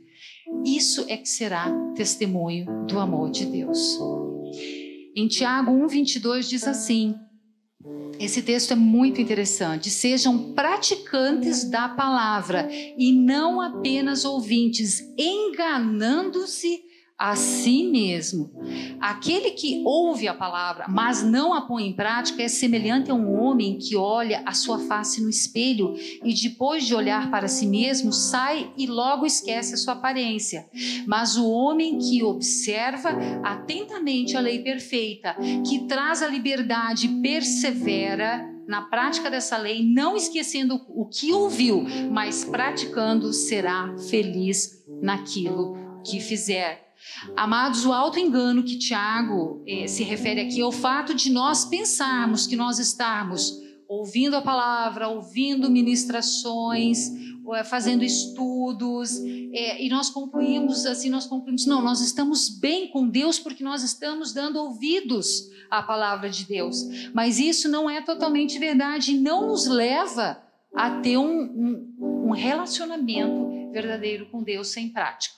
isso 0.64 1.04
é 1.08 1.16
que 1.16 1.28
será 1.28 1.72
testemunho 1.94 2.66
do 2.86 2.98
amor 2.98 3.30
de 3.30 3.46
Deus. 3.46 3.98
Em 5.16 5.26
Tiago 5.26 5.70
1:22 5.70 6.48
diz 6.48 6.66
assim: 6.66 7.14
esse 8.18 8.42
texto 8.42 8.72
é 8.72 8.76
muito 8.76 9.20
interessante. 9.20 9.88
Sejam 9.88 10.52
praticantes 10.52 11.64
da 11.64 11.88
palavra 11.88 12.68
e 12.70 13.12
não 13.12 13.60
apenas 13.60 14.24
ouvintes, 14.24 15.00
enganando-se 15.16 16.89
a 17.20 17.36
si 17.36 17.82
mesmo. 17.84 18.50
Aquele 18.98 19.50
que 19.50 19.82
ouve 19.84 20.26
a 20.26 20.32
palavra, 20.32 20.86
mas 20.88 21.22
não 21.22 21.52
a 21.52 21.60
põe 21.60 21.86
em 21.86 21.92
prática, 21.92 22.42
é 22.42 22.48
semelhante 22.48 23.10
a 23.10 23.14
um 23.14 23.38
homem 23.38 23.76
que 23.76 23.94
olha 23.94 24.42
a 24.46 24.54
sua 24.54 24.78
face 24.78 25.20
no 25.20 25.28
espelho 25.28 25.94
e 26.24 26.32
depois 26.32 26.86
de 26.86 26.94
olhar 26.94 27.30
para 27.30 27.46
si 27.46 27.66
mesmo, 27.66 28.10
sai 28.10 28.72
e 28.74 28.86
logo 28.86 29.26
esquece 29.26 29.74
a 29.74 29.76
sua 29.76 29.92
aparência. 29.92 30.66
Mas 31.06 31.36
o 31.36 31.46
homem 31.46 31.98
que 31.98 32.22
observa 32.22 33.10
atentamente 33.44 34.34
a 34.34 34.40
lei 34.40 34.60
perfeita, 34.60 35.36
que 35.68 35.80
traz 35.80 36.22
a 36.22 36.26
liberdade 36.26 37.06
e 37.06 37.20
persevera, 37.20 38.48
na 38.66 38.82
prática 38.82 39.28
dessa 39.28 39.58
lei, 39.58 39.84
não 39.84 40.16
esquecendo 40.16 40.80
o 40.88 41.04
que 41.04 41.32
ouviu, 41.32 41.84
mas 42.10 42.44
praticando, 42.44 43.30
será 43.32 43.94
feliz 44.08 44.82
naquilo 45.02 45.76
que 46.02 46.20
fizer. 46.20 46.89
Amados, 47.36 47.84
o 47.84 47.92
auto-engano 47.92 48.62
que 48.62 48.78
Tiago 48.78 49.62
eh, 49.66 49.86
se 49.86 50.02
refere 50.02 50.40
aqui 50.40 50.60
é 50.60 50.66
o 50.66 50.72
fato 50.72 51.14
de 51.14 51.30
nós 51.30 51.64
pensarmos 51.64 52.46
que 52.46 52.56
nós 52.56 52.78
estamos 52.78 53.58
ouvindo 53.90 54.36
a 54.36 54.42
palavra, 54.42 55.08
ouvindo 55.08 55.68
ministrações, 55.68 57.10
é, 57.52 57.64
fazendo 57.64 58.04
estudos, 58.04 59.18
é, 59.52 59.84
e 59.84 59.88
nós 59.88 60.08
concluímos 60.08 60.86
assim, 60.86 61.10
nós 61.10 61.26
concluímos, 61.26 61.66
não, 61.66 61.82
nós 61.82 62.00
estamos 62.00 62.48
bem 62.48 62.88
com 62.88 63.08
Deus 63.08 63.40
porque 63.40 63.64
nós 63.64 63.82
estamos 63.82 64.32
dando 64.32 64.60
ouvidos 64.60 65.50
à 65.68 65.82
palavra 65.82 66.30
de 66.30 66.44
Deus. 66.44 67.10
Mas 67.12 67.40
isso 67.40 67.68
não 67.68 67.90
é 67.90 68.00
totalmente 68.00 68.60
verdade, 68.60 69.18
não 69.18 69.48
nos 69.48 69.66
leva 69.66 70.40
a 70.72 71.00
ter 71.00 71.18
um, 71.18 71.42
um, 71.42 72.28
um 72.28 72.30
relacionamento 72.30 73.72
verdadeiro 73.72 74.30
com 74.30 74.44
Deus 74.44 74.68
sem 74.68 74.92
prática. 74.92 75.34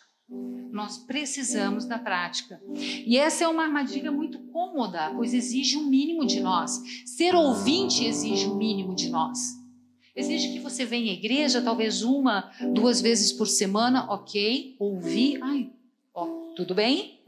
Nós 0.72 0.96
precisamos 0.98 1.84
da 1.84 1.98
prática. 1.98 2.60
E 2.74 3.18
essa 3.18 3.44
é 3.44 3.48
uma 3.48 3.64
armadilha 3.64 4.10
muito 4.10 4.38
cômoda, 4.50 5.12
pois 5.14 5.34
exige 5.34 5.76
um 5.76 5.84
mínimo 5.84 6.24
de 6.24 6.40
nós. 6.40 6.80
Ser 7.04 7.34
ouvinte 7.34 8.04
exige 8.04 8.46
um 8.46 8.56
mínimo 8.56 8.94
de 8.94 9.10
nós. 9.10 9.38
Exige 10.16 10.52
que 10.52 10.60
você 10.60 10.84
venha 10.84 11.10
à 11.10 11.14
igreja, 11.14 11.62
talvez 11.62 12.02
uma, 12.02 12.50
duas 12.74 13.00
vezes 13.00 13.32
por 13.32 13.46
semana, 13.46 14.06
ok, 14.10 14.76
ouvir, 14.78 15.38
ai, 15.42 15.70
ó, 16.14 16.26
tudo 16.54 16.74
bem, 16.74 17.20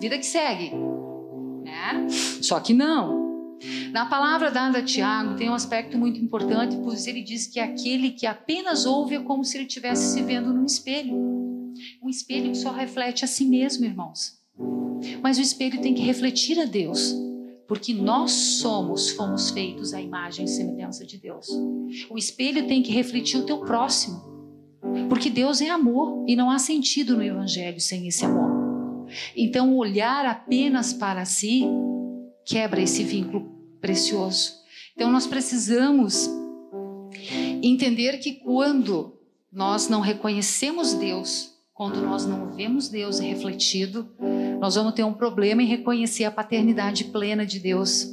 vida 0.00 0.16
que 0.18 0.26
segue. 0.26 0.72
Né? 1.64 2.06
Só 2.40 2.60
que 2.60 2.72
não. 2.72 3.28
Na 3.90 4.06
palavra 4.06 4.50
dada 4.50 4.78
a 4.78 4.84
Tiago 4.84 5.34
tem 5.36 5.50
um 5.50 5.54
aspecto 5.54 5.98
muito 5.98 6.20
importante, 6.20 6.76
pois 6.76 7.06
ele 7.06 7.22
diz 7.22 7.46
que 7.46 7.58
aquele 7.58 8.10
que 8.10 8.26
apenas 8.26 8.86
ouve 8.86 9.16
é 9.16 9.20
como 9.20 9.44
se 9.44 9.56
ele 9.56 9.66
estivesse 9.66 10.12
se 10.12 10.22
vendo 10.22 10.52
num 10.52 10.64
espelho. 10.64 11.37
Um 12.02 12.08
espelho 12.08 12.54
só 12.54 12.70
reflete 12.70 13.24
a 13.24 13.28
si 13.28 13.44
mesmo, 13.44 13.84
irmãos. 13.84 14.38
Mas 15.22 15.38
o 15.38 15.42
espelho 15.42 15.80
tem 15.80 15.94
que 15.94 16.02
refletir 16.02 16.58
a 16.58 16.64
Deus, 16.64 17.14
porque 17.66 17.94
nós 17.94 18.32
somos, 18.32 19.10
fomos 19.10 19.50
feitos 19.50 19.92
à 19.94 20.00
imagem 20.00 20.44
e 20.44 20.48
semelhança 20.48 21.04
de 21.04 21.18
Deus. 21.18 21.48
O 22.10 22.18
espelho 22.18 22.66
tem 22.66 22.82
que 22.82 22.92
refletir 22.92 23.38
o 23.38 23.46
teu 23.46 23.60
próximo, 23.60 24.20
porque 25.08 25.30
Deus 25.30 25.60
é 25.60 25.68
amor 25.68 26.24
e 26.26 26.34
não 26.34 26.50
há 26.50 26.58
sentido 26.58 27.16
no 27.16 27.22
evangelho 27.22 27.80
sem 27.80 28.08
esse 28.08 28.24
amor. 28.24 29.06
Então, 29.36 29.76
olhar 29.76 30.26
apenas 30.26 30.92
para 30.92 31.24
si 31.24 31.64
quebra 32.44 32.82
esse 32.82 33.02
vínculo 33.02 33.50
precioso. 33.80 34.54
Então, 34.94 35.10
nós 35.10 35.26
precisamos 35.26 36.28
entender 37.62 38.18
que 38.18 38.32
quando 38.32 39.18
nós 39.52 39.88
não 39.88 40.00
reconhecemos 40.00 40.94
Deus, 40.94 41.47
quando 41.78 42.00
nós 42.00 42.26
não 42.26 42.50
vemos 42.50 42.88
Deus 42.88 43.20
refletido, 43.20 44.08
nós 44.58 44.74
vamos 44.74 44.94
ter 44.94 45.04
um 45.04 45.14
problema 45.14 45.62
em 45.62 45.66
reconhecer 45.66 46.24
a 46.24 46.30
paternidade 46.30 47.04
plena 47.04 47.46
de 47.46 47.60
Deus. 47.60 48.04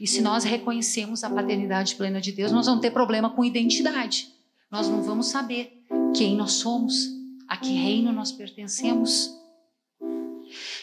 E 0.00 0.06
se 0.06 0.22
nós 0.22 0.44
reconhecemos 0.44 1.22
a 1.22 1.28
paternidade 1.28 1.94
plena 1.94 2.22
de 2.22 2.32
Deus, 2.32 2.50
nós 2.50 2.64
vamos 2.64 2.80
ter 2.80 2.90
problema 2.90 3.28
com 3.28 3.44
identidade. 3.44 4.28
Nós 4.70 4.88
não 4.88 5.02
vamos 5.02 5.26
saber 5.26 5.84
quem 6.16 6.34
nós 6.34 6.52
somos, 6.52 7.06
a 7.46 7.58
que 7.58 7.74
reino 7.74 8.12
nós 8.12 8.32
pertencemos. 8.32 9.30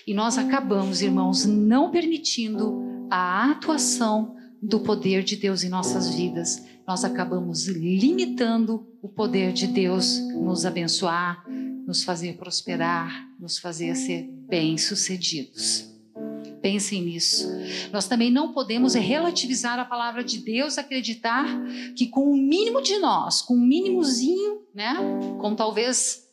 E 0.05 0.13
nós 0.13 0.37
acabamos, 0.37 1.01
irmãos, 1.01 1.47
não 1.47 1.89
permitindo 1.89 3.07
a 3.09 3.49
atuação 3.49 4.35
do 4.61 4.81
poder 4.81 5.23
de 5.23 5.35
Deus 5.35 5.63
em 5.63 5.69
nossas 5.69 6.13
vidas. 6.13 6.63
Nós 6.87 7.03
acabamos 7.03 7.67
limitando 7.67 8.87
o 9.01 9.09
poder 9.09 9.51
de 9.51 9.65
Deus 9.65 10.19
nos 10.35 10.63
abençoar, 10.63 11.43
nos 11.89 12.03
fazer 12.03 12.37
prosperar, 12.37 13.27
nos 13.39 13.57
fazer 13.57 13.95
ser 13.95 14.29
bem-sucedidos. 14.47 15.89
Pensem 16.61 17.01
nisso. 17.01 17.47
Nós 17.91 18.07
também 18.07 18.29
não 18.29 18.53
podemos 18.53 18.93
relativizar 18.93 19.79
a 19.79 19.85
palavra 19.85 20.23
de 20.23 20.37
Deus, 20.37 20.77
acreditar 20.77 21.47
que 21.95 22.05
com 22.05 22.29
o 22.29 22.37
mínimo 22.37 22.79
de 22.83 22.99
nós, 22.99 23.41
com 23.41 23.55
um 23.55 23.65
mínimozinho, 23.65 24.61
né, 24.71 24.97
com 25.41 25.55
talvez 25.55 26.29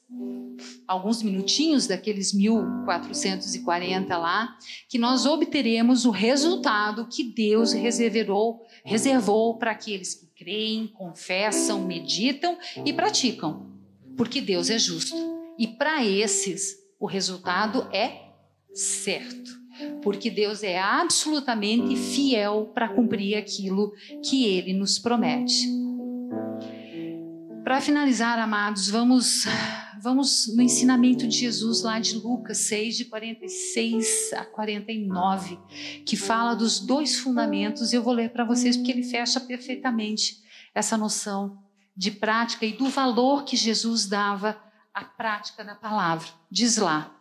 alguns 0.87 1.23
minutinhos 1.23 1.87
daqueles 1.87 2.35
1440 2.35 4.19
lá, 4.19 4.59
que 4.91 4.99
nós 4.99 5.25
obteremos 5.25 6.05
o 6.05 6.11
resultado 6.11 7.09
que 7.09 7.25
Deus 7.25 7.73
reservou, 7.73 8.61
reservou 8.85 9.57
para 9.57 9.71
aqueles 9.71 10.13
que 10.15 10.27
creem, 10.37 10.87
confessam, 10.87 11.81
meditam 11.81 12.59
e 12.85 12.93
praticam, 12.93 13.75
porque 14.19 14.43
Deus 14.43 14.69
é 14.69 14.79
justo. 14.79 15.36
E 15.59 15.67
para 15.67 16.05
esses, 16.05 16.77
o 17.01 17.07
resultado 17.07 17.89
é 17.93 18.31
certo, 18.75 19.51
porque 20.03 20.31
Deus 20.31 20.63
é 20.63 20.79
absolutamente 20.79 21.97
fiel 21.97 22.71
para 22.75 22.89
cumprir 22.89 23.37
aquilo 23.37 23.93
que 24.23 24.45
ele 24.45 24.73
nos 24.73 24.99
promete. 24.99 25.67
Para 27.65 27.81
finalizar, 27.81 28.39
amados, 28.39 28.89
vamos 28.89 29.45
vamos 30.07 30.47
no 30.55 30.63
ensinamento 30.63 31.27
de 31.27 31.37
Jesus 31.37 31.83
lá 31.83 31.99
de 31.99 32.17
Lucas 32.17 32.59
6 32.59 32.97
de 32.99 33.05
46 33.07 34.33
a 34.35 34.45
49, 34.45 35.59
que 36.05 36.17
fala 36.17 36.55
dos 36.55 36.79
dois 36.79 37.19
fundamentos. 37.19 37.93
Eu 37.93 38.03
vou 38.03 38.13
ler 38.13 38.31
para 38.31 38.45
vocês 38.45 38.77
porque 38.77 38.93
ele 38.93 39.03
fecha 39.03 39.41
perfeitamente 39.41 40.43
essa 40.75 40.97
noção 40.97 41.59
de 41.97 42.11
prática 42.11 42.67
e 42.67 42.73
do 42.73 42.89
valor 42.89 43.45
que 43.45 43.57
Jesus 43.57 44.07
dava 44.07 44.57
a 44.97 45.05
prática 45.05 45.63
da 45.63 45.75
palavra. 45.75 46.27
Diz 46.51 46.79
lá: 46.79 47.15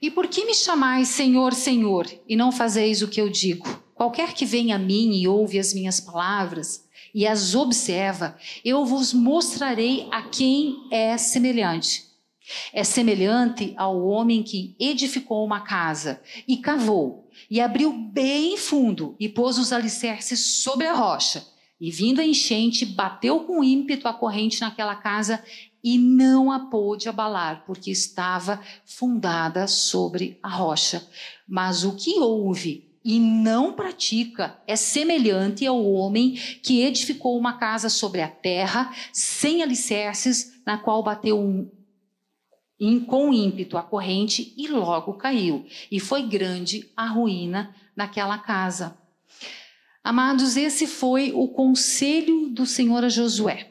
E 0.00 0.08
por 0.08 0.28
que 0.28 0.44
me 0.44 0.54
chamais 0.54 1.08
Senhor, 1.08 1.52
Senhor, 1.52 2.06
e 2.28 2.36
não 2.36 2.52
fazeis 2.52 3.02
o 3.02 3.08
que 3.08 3.20
eu 3.20 3.28
digo? 3.28 3.66
Qualquer 3.92 4.32
que 4.32 4.46
venha 4.46 4.76
a 4.76 4.78
mim 4.78 5.16
e 5.16 5.26
ouve 5.26 5.58
as 5.58 5.74
minhas 5.74 5.98
palavras 5.98 6.86
e 7.12 7.26
as 7.26 7.56
observa, 7.56 8.38
eu 8.64 8.84
vos 8.84 9.12
mostrarei 9.12 10.06
a 10.12 10.22
quem 10.22 10.86
é 10.92 11.18
semelhante. 11.18 12.06
É 12.72 12.84
semelhante 12.84 13.74
ao 13.76 14.06
homem 14.06 14.44
que 14.44 14.76
edificou 14.78 15.44
uma 15.44 15.62
casa 15.62 16.22
e 16.46 16.58
cavou, 16.58 17.28
e 17.50 17.60
abriu 17.60 17.92
bem 17.92 18.56
fundo 18.56 19.16
e 19.18 19.28
pôs 19.28 19.58
os 19.58 19.72
alicerces 19.72 20.62
sobre 20.62 20.86
a 20.86 20.94
rocha. 20.94 21.44
E 21.80 21.92
vindo 21.92 22.20
a 22.20 22.24
enchente, 22.24 22.84
bateu 22.84 23.40
com 23.40 23.62
ímpeto 23.62 24.08
a 24.08 24.12
corrente 24.12 24.60
naquela 24.60 24.96
casa 24.96 25.42
e 25.82 25.98
não 25.98 26.50
a 26.50 26.66
pôde 26.66 27.08
abalar, 27.08 27.64
porque 27.66 27.90
estava 27.90 28.60
fundada 28.84 29.66
sobre 29.66 30.38
a 30.42 30.48
rocha. 30.48 31.06
Mas 31.46 31.84
o 31.84 31.94
que 31.94 32.18
ouve 32.18 32.88
e 33.04 33.18
não 33.18 33.72
pratica 33.72 34.60
é 34.66 34.76
semelhante 34.76 35.66
ao 35.66 35.82
homem 35.84 36.32
que 36.62 36.82
edificou 36.82 37.38
uma 37.38 37.54
casa 37.54 37.88
sobre 37.88 38.20
a 38.20 38.28
terra, 38.28 38.94
sem 39.12 39.62
alicerces, 39.62 40.60
na 40.66 40.76
qual 40.76 41.02
bateu 41.02 41.40
um, 41.40 41.70
com 43.06 43.32
ímpeto 43.32 43.78
a 43.78 43.82
corrente 43.82 44.52
e 44.56 44.68
logo 44.68 45.14
caiu. 45.14 45.66
E 45.90 45.98
foi 45.98 46.22
grande 46.22 46.90
a 46.96 47.06
ruína 47.06 47.74
naquela 47.96 48.38
casa. 48.38 48.98
Amados, 50.02 50.56
esse 50.56 50.86
foi 50.86 51.32
o 51.34 51.48
conselho 51.48 52.48
do 52.50 52.64
Senhor 52.64 53.04
a 53.04 53.08
Josué. 53.08 53.67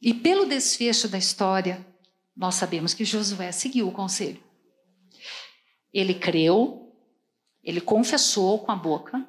E 0.00 0.12
pelo 0.12 0.46
desfecho 0.46 1.08
da 1.08 1.18
história, 1.18 1.84
nós 2.36 2.54
sabemos 2.54 2.92
que 2.92 3.04
Josué 3.04 3.50
seguiu 3.52 3.88
o 3.88 3.92
conselho. 3.92 4.42
Ele 5.92 6.14
creu, 6.14 6.92
ele 7.64 7.80
confessou 7.80 8.58
com 8.58 8.70
a 8.70 8.76
boca, 8.76 9.26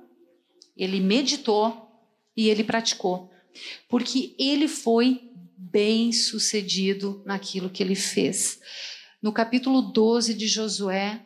ele 0.76 1.00
meditou 1.00 1.90
e 2.36 2.50
ele 2.50 2.64
praticou, 2.64 3.32
porque 3.88 4.36
ele 4.38 4.68
foi 4.68 5.32
bem 5.56 6.12
sucedido 6.12 7.24
naquilo 7.26 7.70
que 7.70 7.82
ele 7.82 7.96
fez. 7.96 8.60
No 9.22 9.32
capítulo 9.32 9.82
12 9.82 10.34
de 10.34 10.48
Josué, 10.48 11.26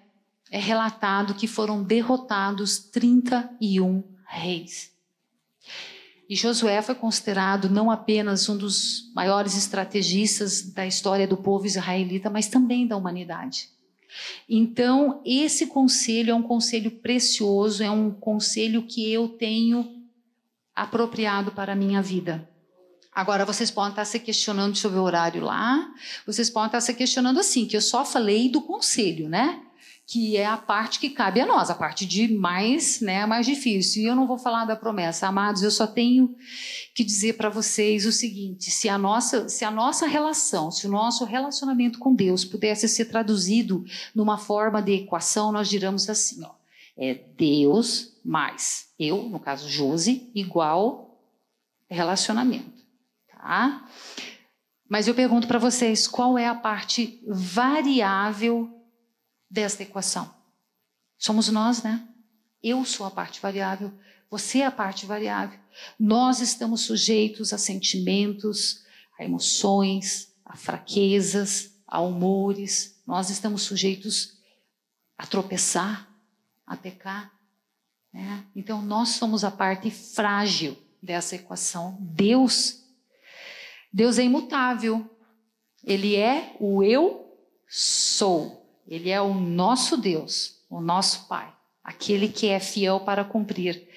é 0.50 0.60
relatado 0.60 1.34
que 1.34 1.48
foram 1.48 1.84
derrotados 1.84 2.78
31 2.78 4.04
reis. 4.26 4.92
E 6.32 6.36
Josué 6.38 6.82
foi 6.82 6.96
considerado 6.96 7.70
não 7.70 7.92
apenas 7.92 8.48
um 8.48 8.56
dos 8.56 9.12
maiores 9.14 9.58
estrategistas 9.58 10.62
da 10.62 10.88
história 10.88 11.28
do 11.28 11.36
povo 11.36 11.66
israelita, 11.66 12.30
mas 12.30 12.48
também 12.48 12.88
da 12.88 12.96
humanidade. 12.96 13.68
Então, 14.48 15.22
esse 15.26 15.68
conselho 15.68 16.32
é 16.32 16.34
um 16.34 16.42
conselho 16.42 16.90
precioso, 16.90 17.84
é 17.84 17.92
um 17.92 18.10
conselho 18.10 18.84
que 18.84 19.12
eu 19.12 19.28
tenho 19.28 20.08
apropriado 20.74 21.52
para 21.52 21.74
a 21.74 21.76
minha 21.76 22.02
vida. 22.02 22.50
Agora, 23.14 23.44
vocês 23.44 23.70
podem 23.70 23.90
estar 23.90 24.06
se 24.06 24.18
questionando 24.18 24.78
sobre 24.78 25.00
o 25.00 25.04
horário 25.04 25.44
lá, 25.44 25.94
vocês 26.26 26.50
podem 26.50 26.68
estar 26.68 26.80
se 26.80 26.94
questionando 26.94 27.42
assim, 27.42 27.66
que 27.66 27.76
eu 27.76 27.82
só 27.82 28.06
falei 28.06 28.48
do 28.48 28.62
conselho, 28.62 29.28
né? 29.28 29.62
Que 30.12 30.36
é 30.36 30.46
a 30.46 30.58
parte 30.58 31.00
que 31.00 31.10
cabe 31.10 31.40
a 31.40 31.46
nós, 31.46 31.70
a 31.70 31.74
parte 31.74 32.06
de 32.06 32.28
mais, 32.28 33.00
né, 33.00 33.26
mais 33.26 33.46
difícil. 33.46 34.04
E 34.04 34.08
eu 34.08 34.14
não 34.14 34.28
vou 34.28 34.38
falar 34.38 34.66
da 34.66 34.76
promessa, 34.76 35.26
amados, 35.26 35.64
eu 35.64 35.72
só 35.72 35.88
tenho 35.88 36.36
que 36.94 37.02
dizer 37.02 37.38
para 37.38 37.48
vocês 37.48 38.06
o 38.06 38.12
seguinte: 38.12 38.70
se 38.72 38.90
a 38.90 38.98
nossa, 38.98 39.48
se 39.48 39.64
a 39.64 39.72
nossa 39.72 40.06
relação, 40.06 40.70
se 40.70 40.86
o 40.86 40.92
nosso 40.92 41.24
relacionamento 41.24 41.98
com 41.98 42.14
Deus 42.14 42.44
pudesse 42.44 42.90
ser 42.90 43.06
traduzido 43.06 43.86
numa 44.14 44.38
forma 44.38 44.82
de 44.82 44.96
equação, 44.96 45.50
nós 45.50 45.70
diríamos 45.70 46.10
assim, 46.10 46.44
ó, 46.44 46.52
é 46.98 47.14
Deus 47.38 48.20
mais 48.22 48.90
eu, 49.00 49.24
no 49.24 49.40
caso 49.40 49.70
Josi, 49.70 50.30
igual 50.36 51.22
relacionamento, 51.90 52.84
tá? 53.32 53.88
Mas 54.90 55.08
eu 55.08 55.16
pergunto 55.16 55.48
para 55.48 55.58
vocês, 55.58 56.06
qual 56.06 56.38
é 56.38 56.48
a 56.48 56.54
parte 56.54 57.24
variável 57.26 58.81
desta 59.52 59.84
equação? 59.84 60.34
Somos 61.18 61.50
nós, 61.50 61.84
né? 61.84 62.08
Eu 62.64 62.86
sou 62.86 63.06
a 63.06 63.12
parte 63.12 63.40
variável, 63.42 63.92
você 64.30 64.60
é 64.60 64.66
a 64.66 64.72
parte 64.72 65.06
variável. 65.06 65.60
Nós 66.00 66.40
estamos 66.40 66.82
sujeitos 66.82 67.52
a 67.52 67.58
sentimentos, 67.58 68.86
a 69.20 69.26
emoções, 69.26 70.34
a 70.46 70.56
fraquezas, 70.56 71.72
a 71.86 72.00
humores. 72.00 73.02
Nós 73.06 73.30
estamos 73.30 73.64
sujeitos 73.64 74.38
a 75.18 75.28
tropeçar, 75.28 76.08
a 76.66 76.78
pecar. 76.78 77.32
Né? 78.14 78.46
Então, 78.56 78.82
nós 78.82 79.10
somos 79.10 79.44
a 79.44 79.52
parte 79.52 79.92
frágil 79.92 80.78
dessa 81.04 81.36
equação. 81.36 81.98
Deus, 82.00 82.84
Deus 83.92 84.18
é 84.18 84.24
imutável. 84.24 85.10
Ele 85.84 86.16
é 86.16 86.56
o 86.60 86.82
eu 86.84 87.38
sou. 87.68 88.61
Ele 88.92 89.10
é 89.10 89.22
o 89.22 89.34
nosso 89.34 89.96
Deus, 89.96 90.58
o 90.70 90.82
nosso 90.82 91.26
Pai, 91.30 91.50
aquele 91.82 92.28
que 92.28 92.48
é 92.48 92.60
fiel 92.60 93.00
para 93.00 93.24
cumprir. 93.24 93.88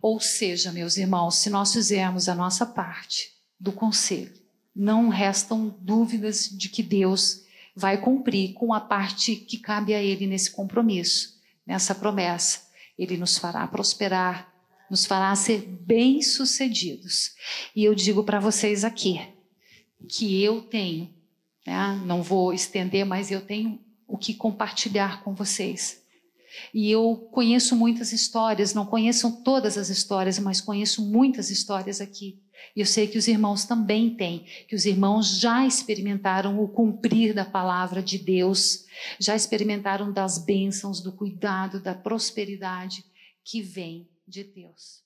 Ou 0.00 0.18
seja, 0.18 0.72
meus 0.72 0.96
irmãos, 0.96 1.36
se 1.36 1.50
nós 1.50 1.74
fizermos 1.74 2.30
a 2.30 2.34
nossa 2.34 2.64
parte 2.64 3.34
do 3.60 3.72
conselho, 3.72 4.32
não 4.74 5.10
restam 5.10 5.76
dúvidas 5.78 6.48
de 6.48 6.70
que 6.70 6.82
Deus 6.82 7.42
vai 7.76 7.98
cumprir 7.98 8.54
com 8.54 8.72
a 8.72 8.80
parte 8.80 9.36
que 9.36 9.58
cabe 9.58 9.92
a 9.92 10.02
Ele 10.02 10.26
nesse 10.26 10.50
compromisso, 10.50 11.38
nessa 11.66 11.94
promessa. 11.94 12.70
Ele 12.98 13.18
nos 13.18 13.36
fará 13.36 13.66
prosperar, 13.66 14.50
nos 14.90 15.04
fará 15.04 15.36
ser 15.36 15.60
bem-sucedidos. 15.60 17.34
E 17.76 17.84
eu 17.84 17.94
digo 17.94 18.24
para 18.24 18.40
vocês 18.40 18.82
aqui 18.82 19.20
que 20.08 20.42
eu 20.42 20.62
tenho, 20.62 21.12
né, 21.66 22.00
não 22.06 22.22
vou 22.22 22.54
estender, 22.54 23.04
mas 23.04 23.30
eu 23.30 23.42
tenho 23.42 23.78
o 24.12 24.18
que 24.18 24.34
compartilhar 24.34 25.24
com 25.24 25.34
vocês. 25.34 26.04
E 26.72 26.90
eu 26.90 27.16
conheço 27.32 27.74
muitas 27.74 28.12
histórias, 28.12 28.74
não 28.74 28.84
conheço 28.84 29.42
todas 29.42 29.78
as 29.78 29.88
histórias, 29.88 30.38
mas 30.38 30.60
conheço 30.60 31.02
muitas 31.02 31.50
histórias 31.50 31.98
aqui. 31.98 32.38
E 32.76 32.80
eu 32.80 32.86
sei 32.86 33.06
que 33.06 33.16
os 33.16 33.26
irmãos 33.26 33.64
também 33.64 34.14
têm, 34.14 34.44
que 34.68 34.76
os 34.76 34.84
irmãos 34.84 35.40
já 35.40 35.66
experimentaram 35.66 36.62
o 36.62 36.68
cumprir 36.68 37.34
da 37.34 37.46
palavra 37.46 38.02
de 38.02 38.18
Deus, 38.18 38.84
já 39.18 39.34
experimentaram 39.34 40.12
das 40.12 40.36
bênçãos, 40.36 41.00
do 41.00 41.10
cuidado, 41.10 41.80
da 41.80 41.94
prosperidade 41.94 43.02
que 43.42 43.62
vem 43.62 44.06
de 44.28 44.44
Deus. 44.44 45.01